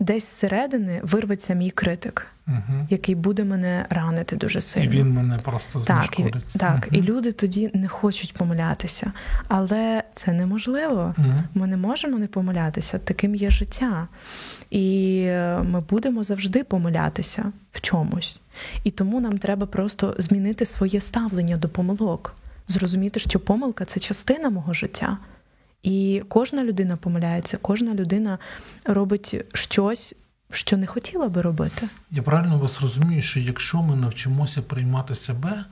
десь 0.00 0.24
зсередини 0.24 1.00
вирветься 1.02 1.54
мій 1.54 1.70
критик, 1.70 2.26
угу. 2.48 2.86
який 2.90 3.14
буде 3.14 3.44
мене 3.44 3.86
ранити 3.90 4.36
дуже 4.36 4.60
сильно. 4.60 4.86
І 4.86 4.88
він 4.88 5.10
мене 5.10 5.38
просто 5.38 5.80
знешкодить. 5.80 6.32
Так, 6.32 6.42
і, 6.54 6.58
так, 6.58 6.88
угу. 6.90 7.00
і 7.00 7.02
люди 7.02 7.32
тоді 7.32 7.70
не 7.74 7.88
хочуть 7.88 8.34
помилятися. 8.34 9.12
Але 9.48 10.02
це 10.14 10.32
неможливо. 10.32 11.14
Угу. 11.18 11.32
Ми 11.54 11.66
не 11.66 11.76
можемо 11.76 12.18
не 12.18 12.26
помилятися. 12.26 12.98
Таким 12.98 13.34
є 13.34 13.50
життя. 13.50 14.08
І 14.70 15.18
е, 15.26 15.62
ми 15.62 15.80
будемо 15.80 16.22
завжди 16.22 16.64
помилятися 16.64 17.52
в 17.72 17.80
чомусь. 17.80 18.40
І 18.84 18.90
тому 18.90 19.20
нам 19.20 19.38
треба 19.38 19.66
просто 19.66 20.14
змінити 20.18 20.66
своє 20.66 21.00
ставлення 21.00 21.56
до 21.56 21.68
помилок, 21.68 22.36
зрозуміти, 22.68 23.20
що 23.20 23.40
помилка 23.40 23.84
це 23.84 24.00
частина 24.00 24.50
мого 24.50 24.72
життя. 24.72 25.18
І 25.86 26.22
кожна 26.28 26.64
людина 26.64 26.96
помиляється, 26.96 27.56
кожна 27.56 27.94
людина 27.94 28.38
робить 28.84 29.44
щось, 29.52 30.14
що 30.50 30.76
не 30.76 30.86
хотіла 30.86 31.28
би 31.28 31.42
робити. 31.42 31.88
Я 32.10 32.22
правильно 32.22 32.58
вас 32.58 32.80
розумію, 32.80 33.22
що 33.22 33.40
якщо 33.40 33.82
ми 33.82 33.96
навчимося 33.96 34.62
приймати 34.62 35.14
себе, 35.14 35.64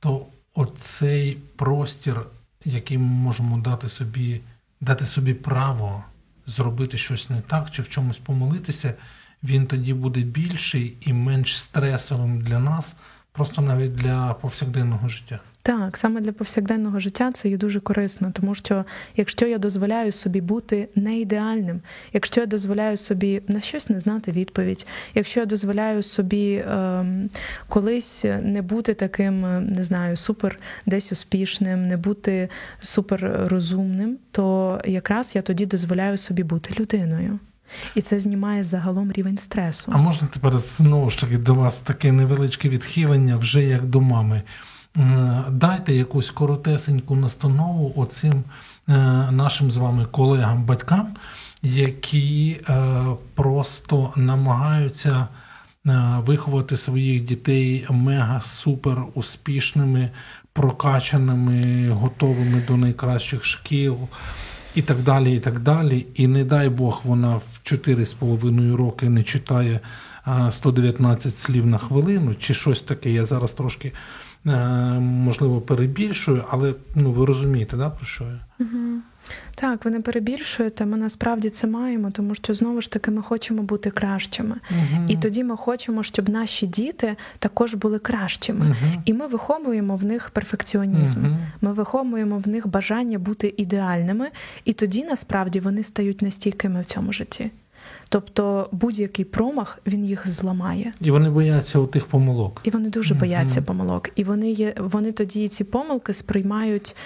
то 0.00 0.26
оцей 0.54 1.38
простір, 1.56 2.20
який 2.64 2.98
ми 2.98 3.04
можемо 3.04 3.58
дати 3.58 3.88
собі, 3.88 4.40
дати 4.80 5.06
собі 5.06 5.34
право 5.34 6.04
зробити 6.46 6.98
щось 6.98 7.30
не 7.30 7.40
так 7.40 7.70
чи 7.70 7.82
в 7.82 7.88
чомусь 7.88 8.18
помилитися, 8.18 8.94
він 9.42 9.66
тоді 9.66 9.94
буде 9.94 10.20
більший 10.20 10.96
і 11.00 11.12
менш 11.12 11.58
стресовим 11.58 12.40
для 12.40 12.58
нас, 12.58 12.96
просто 13.32 13.62
навіть 13.62 13.94
для 13.94 14.34
повсякденного 14.34 15.08
життя. 15.08 15.40
Так, 15.64 15.96
саме 15.96 16.20
для 16.20 16.32
повсякденного 16.32 17.00
життя 17.00 17.32
це 17.32 17.48
є 17.48 17.56
дуже 17.56 17.80
корисно, 17.80 18.32
тому 18.32 18.54
що 18.54 18.84
якщо 19.16 19.46
я 19.46 19.58
дозволяю 19.58 20.12
собі 20.12 20.40
бути 20.40 20.88
не 20.94 21.18
ідеальним, 21.18 21.80
якщо 22.12 22.40
я 22.40 22.46
дозволяю 22.46 22.96
собі 22.96 23.42
на 23.48 23.60
щось 23.60 23.88
не 23.88 24.00
знати 24.00 24.32
відповідь, 24.32 24.86
якщо 25.14 25.40
я 25.40 25.46
дозволяю 25.46 26.02
собі 26.02 26.54
е, 26.54 27.04
колись 27.68 28.24
не 28.42 28.62
бути 28.62 28.94
таким, 28.94 29.66
не 29.66 29.84
знаю, 29.84 30.16
супер 30.16 30.58
десь 30.86 31.12
успішним, 31.12 31.88
не 31.88 31.96
бути 31.96 32.48
супер 32.80 33.46
розумним, 33.50 34.18
то 34.30 34.80
якраз 34.84 35.32
я 35.34 35.42
тоді 35.42 35.66
дозволяю 35.66 36.18
собі 36.18 36.42
бути 36.42 36.74
людиною. 36.80 37.38
І 37.94 38.00
це 38.00 38.18
знімає 38.18 38.64
загалом 38.64 39.12
рівень 39.12 39.38
стресу. 39.38 39.92
А 39.94 39.98
можна 39.98 40.28
тепер 40.28 40.58
знову 40.58 41.10
ж 41.10 41.20
таки 41.20 41.38
до 41.38 41.54
вас 41.54 41.80
таке 41.80 42.12
невеличке 42.12 42.68
відхилення 42.68 43.36
вже 43.36 43.64
як 43.64 43.86
до 43.86 44.00
мами. 44.00 44.42
Е, 44.98 45.44
дайте 45.50 45.94
якусь 45.94 46.30
коротесеньку 46.30 47.14
настанову 47.14 47.92
оцим 47.96 48.32
е, 48.32 48.42
нашим 49.30 49.70
з 49.70 49.76
вами 49.76 50.04
колегам-батькам, 50.04 51.06
які 51.62 52.60
е, 52.68 53.04
просто 53.34 54.12
намагаються 54.16 55.28
виховати 56.18 56.76
своїх 56.76 57.24
дітей 57.24 57.86
мега 57.90 58.40
супер 58.40 59.04
успішними, 59.14 60.10
прокачаними, 60.52 61.88
готовими 61.88 62.62
до 62.68 62.76
найкращих 62.76 63.44
шкіл. 63.44 63.98
І 64.74 64.82
так 64.82 64.98
далі, 65.02 65.36
і 65.36 65.40
так 65.40 65.58
далі. 65.58 66.06
І 66.14 66.26
не 66.26 66.44
дай 66.44 66.68
Бог, 66.68 67.00
вона 67.04 67.36
в 67.36 67.60
4,5 67.64 68.76
роки 68.76 69.08
не 69.08 69.22
читає 69.22 69.80
119 70.50 71.38
слів 71.38 71.66
на 71.66 71.78
хвилину, 71.78 72.34
чи 72.34 72.54
щось 72.54 72.82
таке. 72.82 73.10
Я 73.10 73.24
зараз 73.24 73.52
трошки 73.52 73.92
можливо, 75.00 75.60
перебільшую, 75.60 76.44
але 76.50 76.74
ну 76.94 77.12
ви 77.12 77.26
розумієте, 77.26 77.76
да, 77.76 77.90
про 77.90 78.06
що 78.06 78.24
я? 78.24 78.40
Угу. 78.60 79.00
Так, 79.54 79.84
ви 79.84 79.90
не 79.90 80.00
перебільшуєте, 80.00 80.86
ми 80.86 80.96
насправді 80.96 81.50
це 81.50 81.66
маємо, 81.66 82.10
тому 82.10 82.34
що 82.34 82.54
знову 82.54 82.80
ж 82.80 82.90
таки 82.90 83.10
ми 83.10 83.22
хочемо 83.22 83.62
бути 83.62 83.90
кращими. 83.90 84.56
uh 84.70 85.06
І 85.08 85.16
тоді 85.16 85.44
ми 85.44 85.56
хочемо, 85.56 86.02
щоб 86.02 86.28
наші 86.28 86.66
діти 86.66 87.16
також 87.38 87.74
були 87.74 87.98
кращими. 87.98 88.66
uh 88.66 89.02
І 89.04 89.14
ми 89.14 89.26
виховуємо 89.26 89.96
в 89.96 90.04
них 90.04 90.30
перфекціонізм. 90.30 91.24
uh 91.24 91.36
Ми 91.60 91.72
виховуємо 91.72 92.38
в 92.38 92.48
них 92.48 92.66
бажання 92.66 93.18
бути 93.18 93.54
ідеальними, 93.56 94.28
і 94.64 94.72
тоді 94.72 95.04
насправді 95.04 95.60
вони 95.60 95.82
стають 95.82 96.22
настійкими 96.22 96.82
в 96.82 96.84
цьому 96.84 97.12
житті. 97.12 97.50
Тобто 98.12 98.68
будь-який 98.72 99.24
промах 99.24 99.78
він 99.86 100.04
їх 100.04 100.28
зламає, 100.28 100.92
і 101.00 101.10
вони 101.10 101.30
бояться 101.30 101.78
у 101.78 101.86
тих 101.86 102.06
помилок. 102.06 102.60
І 102.64 102.70
вони 102.70 102.88
дуже 102.88 103.14
бояться 103.14 103.60
mm-hmm. 103.60 103.64
помилок. 103.64 104.10
І 104.16 104.24
вони 104.24 104.50
є, 104.50 104.74
вони 104.78 105.12
тоді 105.12 105.48
ці 105.48 105.64
помилки 105.64 106.12
сприймають 106.12 106.96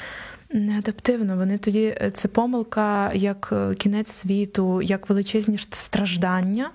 неадаптивно. 0.52 1.36
Вони 1.36 1.58
тоді 1.58 1.94
це 2.12 2.28
помилка 2.28 3.12
як 3.12 3.48
е, 3.52 3.74
кінець 3.74 4.10
світу, 4.10 4.82
як 4.82 5.08
величезні 5.08 5.58
страждання. 5.58 6.70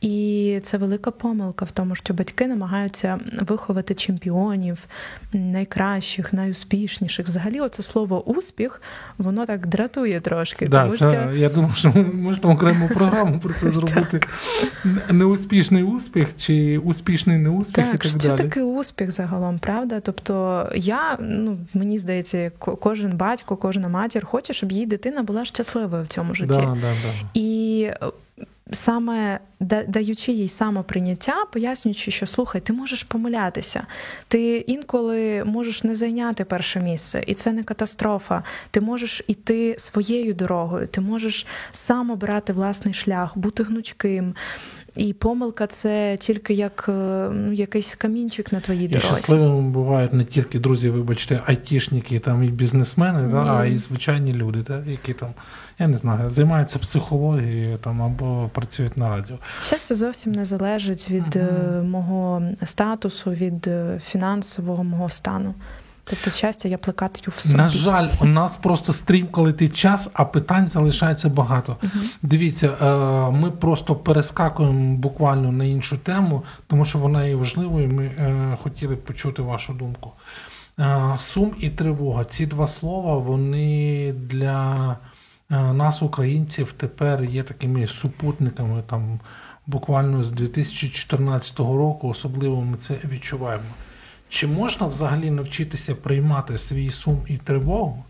І 0.00 0.60
це 0.62 0.78
велика 0.78 1.10
помилка 1.10 1.64
в 1.64 1.70
тому, 1.70 1.94
що 1.94 2.14
батьки 2.14 2.46
намагаються 2.46 3.18
виховати 3.40 3.94
чемпіонів, 3.94 4.86
найкращих, 5.32 6.32
найуспішніших. 6.32 7.26
Взагалі, 7.26 7.60
оце 7.60 7.82
слово 7.82 8.24
успіх, 8.24 8.82
воно 9.18 9.46
так 9.46 9.66
дратує 9.66 10.20
трошки. 10.20 10.66
Да, 10.66 10.84
тому 10.84 10.96
це, 10.96 11.10
що... 11.10 11.38
Я 11.38 11.48
думаю, 11.48 11.74
що 11.76 11.92
можна 12.14 12.50
окрему 12.50 12.88
програму 12.88 13.40
про 13.40 13.54
це 13.54 13.70
зробити. 13.70 14.20
Неуспішний 15.10 15.82
успіх 15.82 16.36
чи 16.36 16.78
успішний 16.78 17.38
неуспіх 17.38 17.84
так, 17.84 17.94
і 17.94 17.98
так 17.98 18.10
що 18.10 18.18
далі. 18.18 18.38
таке 18.38 18.62
успіх 18.62 19.10
загалом, 19.10 19.58
правда? 19.58 20.00
Тобто 20.00 20.66
я, 20.74 21.18
ну 21.20 21.58
мені 21.74 21.98
здається, 21.98 22.52
кожен 22.58 23.16
батько, 23.16 23.56
кожна 23.56 23.88
матір 23.88 24.24
хоче, 24.24 24.52
щоб 24.52 24.72
її 24.72 24.86
дитина 24.86 25.22
була 25.22 25.44
щасливою 25.44 26.02
в 26.04 26.06
цьому 26.06 26.34
житті. 26.34 26.58
Да, 26.58 26.66
да, 26.66 26.76
да. 26.80 27.28
І 27.34 27.90
саме 28.72 29.40
даючи 29.88 30.32
їй 30.32 30.48
самоприйняття, 30.48 31.44
пояснюючи, 31.52 32.10
що 32.10 32.26
слухай, 32.26 32.60
ти 32.60 32.72
можеш 32.72 33.02
помилятися, 33.02 33.86
ти 34.28 34.56
інколи 34.56 35.44
можеш 35.44 35.84
не 35.84 35.94
зайняти 35.94 36.44
перше 36.44 36.80
місце, 36.80 37.24
і 37.26 37.34
це 37.34 37.52
не 37.52 37.62
катастрофа. 37.62 38.42
Ти 38.70 38.80
можеш 38.80 39.22
іти 39.26 39.76
своєю 39.78 40.34
дорогою, 40.34 40.86
ти 40.86 41.00
можеш 41.00 41.46
сам 41.72 42.10
обрати 42.10 42.52
власний 42.52 42.94
шлях, 42.94 43.38
бути 43.38 43.62
гнучким, 43.62 44.34
І 44.96 45.12
помилка 45.12 45.66
це 45.66 46.16
тільки 46.16 46.54
як 46.54 46.86
е, 46.88 46.92
ну, 47.32 47.52
якийсь 47.52 47.94
камінчик 47.94 48.52
на 48.52 48.60
твоїй 48.60 48.88
дорозі. 48.88 49.06
І 49.06 49.14
щасливими 49.14 49.70
бувають 49.70 50.12
не 50.12 50.24
тільки 50.24 50.58
друзі, 50.58 50.90
вибачте, 50.90 51.42
айтішники 51.46 52.18
там 52.18 52.44
і 52.44 52.48
бізнесмени, 52.48 53.32
да, 53.32 53.56
а 53.56 53.66
і 53.66 53.78
звичайні 53.78 54.34
люди, 54.34 54.58
да, 54.66 54.82
які 54.86 55.12
там, 55.12 55.34
я 55.78 55.88
не 55.88 55.96
знаю, 55.96 56.30
займаються 56.30 56.78
психологією 56.78 57.78
там 57.78 58.02
або 58.02 58.50
працюють 58.52 58.96
на 58.96 59.08
радіо. 59.08 59.36
Щастя 59.62 59.94
зовсім 59.94 60.32
не 60.32 60.44
залежить 60.44 61.10
від 61.10 61.36
uh 61.36 61.82
мого 61.82 62.42
статусу, 62.64 63.30
від 63.30 63.66
е, 63.66 64.00
фінансового 64.04 64.84
мого 64.84 65.08
стану. 65.08 65.54
Тобто 66.04 66.30
щастя 66.30 66.68
я 66.68 66.78
плекати 66.78 67.30
в 67.30 67.34
собі. 67.34 67.54
На 67.54 67.68
жаль, 67.68 68.08
у 68.20 68.24
нас 68.24 68.56
просто 68.56 68.92
стрімко 68.92 69.42
летить 69.42 69.76
час, 69.76 70.10
а 70.12 70.24
питань 70.24 70.70
залишається 70.70 71.28
багато. 71.28 71.76
uh 71.82 71.88
Дивіться, 72.22 72.66
е, 72.66 73.30
ми 73.30 73.50
просто 73.50 73.94
перескакуємо 73.94 74.96
буквально 74.96 75.52
на 75.52 75.64
іншу 75.64 75.98
тему, 75.98 76.42
тому 76.66 76.84
що 76.84 76.98
вона 76.98 77.24
є 77.24 77.34
важливою. 77.34 77.88
Ми 77.88 78.10
хотіли 78.62 78.96
почути 78.96 79.42
вашу 79.42 79.72
думку. 79.72 80.12
Сум 81.18 81.54
і 81.60 81.70
тривога. 81.70 82.24
Ці 82.24 82.46
два 82.46 82.66
слова 82.66 83.18
вони 83.18 84.12
для 84.12 84.96
нас, 85.50 86.02
українців, 86.02 86.72
тепер 86.72 87.24
є 87.24 87.42
такими 87.42 87.86
супутниками. 87.86 88.82
Там 88.82 89.20
буквально 89.66 90.22
з 90.22 90.32
2014 90.32 91.58
року, 91.58 92.08
особливо 92.08 92.62
ми 92.62 92.76
це 92.76 92.98
відчуваємо. 93.04 93.64
Чи 94.28 94.46
можна 94.46 94.86
взагалі 94.86 95.30
навчитися 95.30 95.94
приймати 95.94 96.58
свій 96.58 96.90
сум 96.90 97.22
і 97.26 97.36
тривогу, 97.36 98.04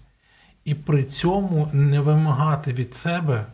і 0.65 0.75
при 0.75 1.05
цьому 1.05 1.69
не 1.73 2.01
вимагати 2.01 2.73
від 2.73 2.95
себе 2.95 3.47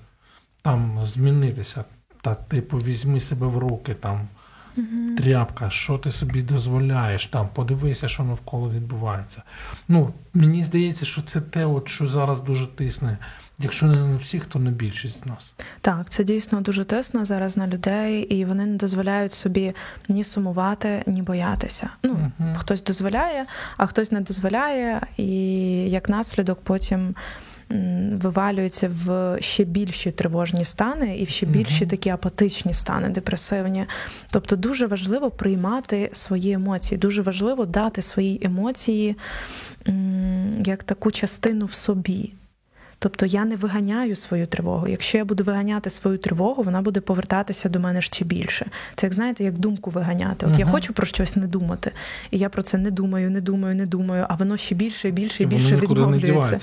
там 0.63 1.05
змінитися? 1.05 1.85
Та, 2.23 2.35
типу, 2.35 2.79
візьми 2.79 3.21
себе 3.21 3.47
в 3.47 3.59
руки, 3.59 3.95
там 3.95 4.29
угу. 4.77 5.17
тряпка, 5.17 5.71
що 5.71 5.99
ти 5.99 6.11
собі 6.11 6.43
дозволяєш, 6.43 7.27
там, 7.27 7.49
подивися, 7.55 8.09
що 8.09 8.23
навколо 8.23 8.71
відбувається. 8.71 9.43
Ну, 9.89 10.13
Мені 10.35 10.65
здається, 10.65 11.07
що 11.07 11.23
це 11.23 11.41
те, 11.41 11.65
от, 11.65 11.89
що 11.89 12.09
зараз 12.09 12.41
дуже 12.41 12.67
тисне 12.67 13.19
Якщо 13.59 13.87
не 13.87 13.95
на 13.95 14.17
всіх, 14.17 14.47
то 14.47 14.59
на 14.59 14.71
більшість 14.71 15.23
з 15.25 15.27
нас. 15.27 15.55
Так, 15.81 16.11
це 16.11 16.25
дійсно 16.25 16.61
дуже 16.61 16.85
тисно 16.85 17.25
зараз 17.25 17.57
на 17.57 17.67
людей, 17.67 18.23
і 18.23 18.45
вони 18.45 18.67
не 18.67 18.77
дозволяють 18.77 19.33
собі 19.33 19.75
ні 20.09 20.25
сумувати, 20.25 21.03
ні 21.07 21.23
боятися. 21.23 21.91
Ну 22.03 22.31
uh 22.41 22.55
хтось 22.55 22.83
дозволяє, 22.83 23.47
а 23.77 23.87
хтось 23.87 24.13
не 24.13 24.21
дозволяє, 24.21 25.01
і 25.17 25.27
як 25.91 26.09
наслідок 26.09 26.61
потім. 26.63 27.15
Вивалюються 28.13 28.91
в 29.05 29.37
ще 29.41 29.65
більші 29.65 30.11
тривожні 30.11 30.65
стани 30.65 31.19
і 31.19 31.25
в 31.25 31.29
ще 31.29 31.47
більші 31.47 31.87
такі 31.87 32.11
апатичні 32.11 32.75
стани, 32.75 33.09
депресивні. 33.09 33.87
Тобто 34.31 34.57
дуже 34.57 34.87
важливо 34.87 35.31
приймати 35.31 36.11
свої 36.13 36.53
емоції, 36.53 36.99
дуже 36.99 37.23
важливо 37.23 37.67
дати 37.67 38.03
свої 38.03 38.41
емоції 38.45 39.17
як 40.65 40.85
таку 40.85 41.11
частину 41.11 41.65
в 41.65 41.73
собі. 41.73 42.33
Тобто 43.05 43.27
я 43.27 43.45
не 43.45 43.57
виганяю 43.57 44.17
свою 44.17 44.47
тривогу. 44.47 44.89
Якщо 44.89 45.19
я 45.19 45.25
буду 45.25 45.45
виганяти 45.45 45.91
свою 45.91 46.19
тривогу, 46.19 46.63
вона 46.63 46.83
буде 46.83 47.01
повертатися 47.01 47.69
до 47.69 47.81
мене 47.81 48.03
ще 48.03 48.25
більше. 48.25 48.67
Це 48.95 49.07
як 49.07 49.15
знаєте, 49.15 49.45
як 49.45 49.59
думку 49.59 49.91
виганяти. 49.91 50.47
От 50.47 50.53
uh-huh. 50.53 50.59
я 50.59 50.67
хочу 50.67 50.93
про 50.93 51.07
щось 51.07 51.37
не 51.37 51.47
думати, 51.47 51.93
і 52.31 52.39
я 52.39 52.49
про 52.49 52.63
це 52.63 52.79
не 52.79 52.91
думаю, 52.91 53.31
не 53.31 53.41
думаю, 53.41 53.75
не 53.75 53.87
думаю, 53.87 54.27
а 54.29 54.35
воно 54.35 54.57
ще 54.57 54.75
більше 54.75 55.09
і 55.09 55.13
більше 55.13 55.43
і 55.43 55.47
більше 55.47 55.77
відновлюється. 55.77 56.61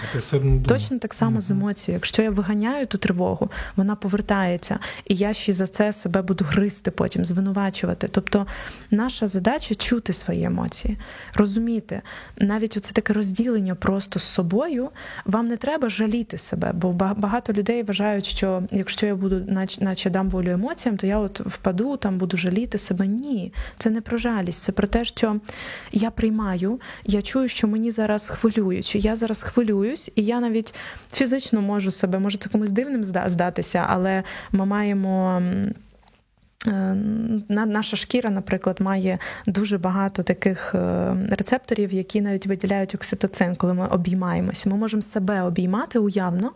Точно 0.67 0.99
так 0.99 1.13
само 1.13 1.37
uh-huh. 1.37 1.41
з 1.41 1.51
емоцією. 1.51 1.97
Якщо 1.97 2.21
я 2.21 2.29
виганяю 2.29 2.87
ту 2.87 2.97
тривогу, 2.97 3.51
вона 3.75 3.95
повертається, 3.95 4.79
і 5.07 5.15
я 5.15 5.33
ще 5.33 5.53
за 5.53 5.67
це 5.67 5.93
себе 5.93 6.21
буду 6.21 6.45
гризти 6.49 6.91
потім, 6.91 7.25
звинувачувати. 7.25 8.07
Тобто, 8.11 8.47
наша 8.91 9.27
задача 9.27 9.75
чути 9.75 10.13
свої 10.13 10.43
емоції, 10.43 10.97
розуміти 11.33 12.01
навіть 12.37 12.77
оце 12.77 12.93
таке 12.93 13.13
розділення 13.13 13.75
просто 13.75 14.19
з 14.19 14.23
собою. 14.23 14.89
Вам 15.25 15.47
не 15.47 15.57
треба 15.57 15.89
жаліти 15.89 16.30
жаліти 16.31 16.37
себе, 16.37 16.71
бо 16.73 16.91
багато 16.93 17.53
людей 17.53 17.83
вважають, 17.83 18.25
що 18.25 18.63
якщо 18.71 19.05
я 19.05 19.15
буду, 19.15 19.43
наче, 19.47 19.83
наче 19.83 20.09
дам 20.09 20.29
волю 20.29 20.49
емоціям, 20.49 20.97
то 20.97 21.07
я 21.07 21.19
от 21.19 21.39
впаду, 21.39 21.97
там 21.97 22.17
буду 22.17 22.37
жаліти 22.37 22.77
себе. 22.77 23.07
Ні, 23.07 23.53
це 23.77 23.89
не 23.89 24.01
про 24.01 24.17
жалість, 24.17 24.63
це 24.63 24.71
про 24.71 24.87
те, 24.87 25.05
що 25.05 25.39
я 25.91 26.11
приймаю, 26.11 26.79
я 27.05 27.21
чую, 27.21 27.47
що 27.47 27.67
мені 27.67 27.91
зараз 27.91 28.29
хвилюючи. 28.29 28.99
Я 28.99 29.15
зараз 29.15 29.43
хвилююсь, 29.43 30.11
і 30.15 30.23
я 30.23 30.39
навіть 30.39 30.73
фізично 31.11 31.61
можу 31.61 31.91
себе, 31.91 32.19
може 32.19 32.37
це 32.37 32.49
комусь 32.49 32.71
дивним 32.71 33.03
здатися, 33.03 33.85
але 33.89 34.23
ми 34.51 34.65
маємо. 34.65 35.41
Е, 36.67 36.95
наша 37.49 37.97
шкіра, 37.97 38.29
наприклад, 38.29 38.81
має 38.81 39.19
дуже 39.47 39.77
багато 39.77 40.23
таких 40.23 40.75
е, 40.75 41.15
рецепторів, 41.29 41.93
які 41.93 42.21
навіть 42.21 42.45
виділяють 42.45 42.95
окситоцин, 42.95 43.55
коли 43.55 43.73
ми 43.73 43.87
обіймаємося. 43.87 44.69
Ми 44.69 44.75
можемо 44.75 45.01
себе 45.01 45.41
обіймати 45.41 45.99
уявно, 45.99 46.51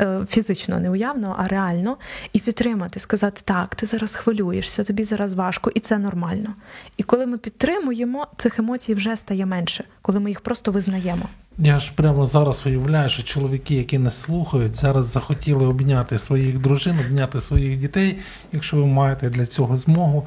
е, 0.00 0.20
фізично, 0.28 0.80
не 0.80 0.90
уявно, 0.90 1.36
а 1.38 1.48
реально, 1.48 1.96
і 2.32 2.40
підтримати, 2.40 3.00
сказати, 3.00 3.40
так, 3.44 3.74
ти 3.74 3.86
зараз 3.86 4.16
хвилюєшся, 4.16 4.84
тобі 4.84 5.04
зараз 5.04 5.34
важко, 5.34 5.70
і 5.74 5.80
це 5.80 5.98
нормально. 5.98 6.54
І 6.96 7.02
коли 7.02 7.26
ми 7.26 7.38
підтримуємо, 7.38 8.26
цих 8.36 8.58
емоцій 8.58 8.94
вже 8.94 9.16
стає 9.16 9.46
менше, 9.46 9.84
коли 10.02 10.20
ми 10.20 10.30
їх 10.30 10.40
просто 10.40 10.72
визнаємо. 10.72 11.28
Я 11.58 11.78
ж 11.78 11.92
прямо 11.94 12.26
зараз 12.26 12.66
уявляю, 12.66 13.08
що 13.08 13.22
чоловіки, 13.22 13.74
які 13.74 13.98
нас 13.98 14.20
слухають, 14.20 14.76
зараз 14.76 15.06
захотіли 15.06 15.66
обняти 15.66 16.18
своїх 16.18 16.58
дружин, 16.58 16.98
обняти 17.06 17.40
своїх 17.40 17.78
дітей, 17.78 18.18
якщо 18.52 18.76
ви 18.76 18.86
маєте 18.86 19.30
для 19.30 19.46
цього 19.46 19.76
змогу. 19.76 20.26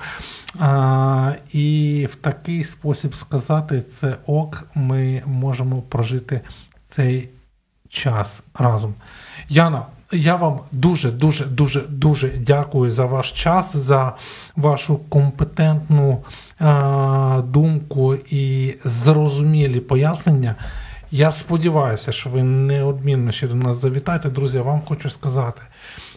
А, 0.60 1.34
І 1.54 2.08
в 2.12 2.16
такий 2.16 2.64
спосіб 2.64 3.16
сказати, 3.16 3.82
це 3.82 4.16
ок, 4.26 4.64
ми 4.76 5.24
можемо 5.26 5.82
прожити 5.82 6.42
цей 6.88 7.30
час 7.90 8.44
разом. 8.54 8.94
Яна, 9.50 9.86
я 10.12 10.36
вам 10.36 10.60
дуже, 10.72 11.12
дуже, 11.12 11.46
дуже, 11.46 11.82
дуже 11.82 12.30
дякую 12.30 12.92
за 12.92 13.06
ваш 13.06 13.32
час, 13.32 13.76
за 13.76 14.16
вашу 14.56 14.98
компетентну 14.98 16.24
а, 16.60 17.42
думку 17.46 18.16
і 18.16 18.76
зрозумілі 18.84 19.80
пояснення. 19.80 20.56
Я 21.12 21.32
сподіваюся, 21.32 22.12
що 22.12 22.30
ви 22.30 22.44
неодмінно 22.44 23.32
ще 23.32 23.48
до 23.48 23.56
нас 23.56 23.78
завітаєте. 23.78 24.30
Друзі, 24.30 24.58
я 24.58 24.64
вам 24.64 24.82
хочу 24.82 25.10
сказати, 25.10 25.62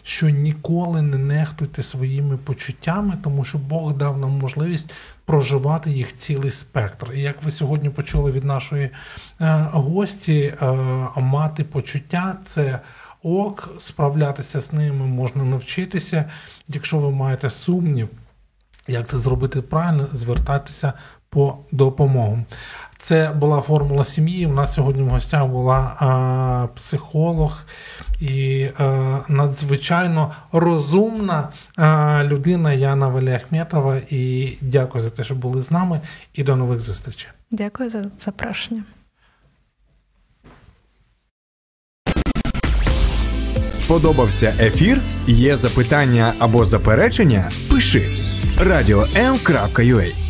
що 0.03 0.29
ніколи 0.29 1.01
не 1.01 1.17
нехтуйте 1.17 1.83
своїми 1.83 2.37
почуттями, 2.37 3.17
тому 3.23 3.43
що 3.43 3.57
Бог 3.57 3.93
дав 3.93 4.17
нам 4.17 4.31
можливість 4.31 4.93
проживати 5.25 5.91
їх 5.91 6.15
цілий 6.15 6.51
спектр. 6.51 7.13
І 7.13 7.21
як 7.21 7.43
ви 7.43 7.51
сьогодні 7.51 7.89
почули 7.89 8.31
від 8.31 8.43
нашої 8.43 8.89
е, 9.41 9.67
гості, 9.71 10.55
е, 10.61 10.65
мати 11.17 11.63
почуття 11.63 12.37
це. 12.45 12.79
Ок, 13.25 13.69
справлятися 13.77 14.61
з 14.61 14.73
ними 14.73 15.05
можна 15.05 15.43
навчитися. 15.43 16.25
Якщо 16.67 16.99
ви 16.99 17.11
маєте 17.11 17.49
сумнів, 17.49 18.09
як 18.87 19.07
це 19.07 19.19
зробити 19.19 19.61
правильно, 19.61 20.07
звертатися 20.13 20.93
по 21.29 21.57
допомогу. 21.71 22.45
Це 23.03 23.31
була 23.35 23.61
формула 23.61 24.03
сім'ї. 24.03 24.47
У 24.47 24.53
нас 24.53 24.73
сьогодні 24.73 25.03
в 25.03 25.09
гостях 25.09 25.45
була 25.45 25.75
а, 25.75 26.67
психолог 26.75 27.57
і 28.21 28.69
а, 28.77 29.17
надзвичайно 29.27 30.31
розумна 30.51 31.49
а, 31.75 32.23
людина 32.23 32.73
Яна 32.73 33.07
Валіахметова. 33.07 33.97
І 34.09 34.53
дякую 34.61 35.03
за 35.03 35.09
те, 35.09 35.23
що 35.23 35.35
були 35.35 35.61
з 35.61 35.71
нами. 35.71 36.01
І 36.33 36.43
до 36.43 36.55
нових 36.55 36.79
зустрічей. 36.79 37.29
Дякую 37.51 37.89
за 37.89 38.05
запрошення. 38.19 38.83
Сподобався 43.71 44.53
ефір? 44.59 45.01
Є 45.27 45.57
запитання 45.57 46.33
або 46.39 46.65
заперечення? 46.65 47.51
Пиши 47.69 48.09
радіом.ua 48.59 50.22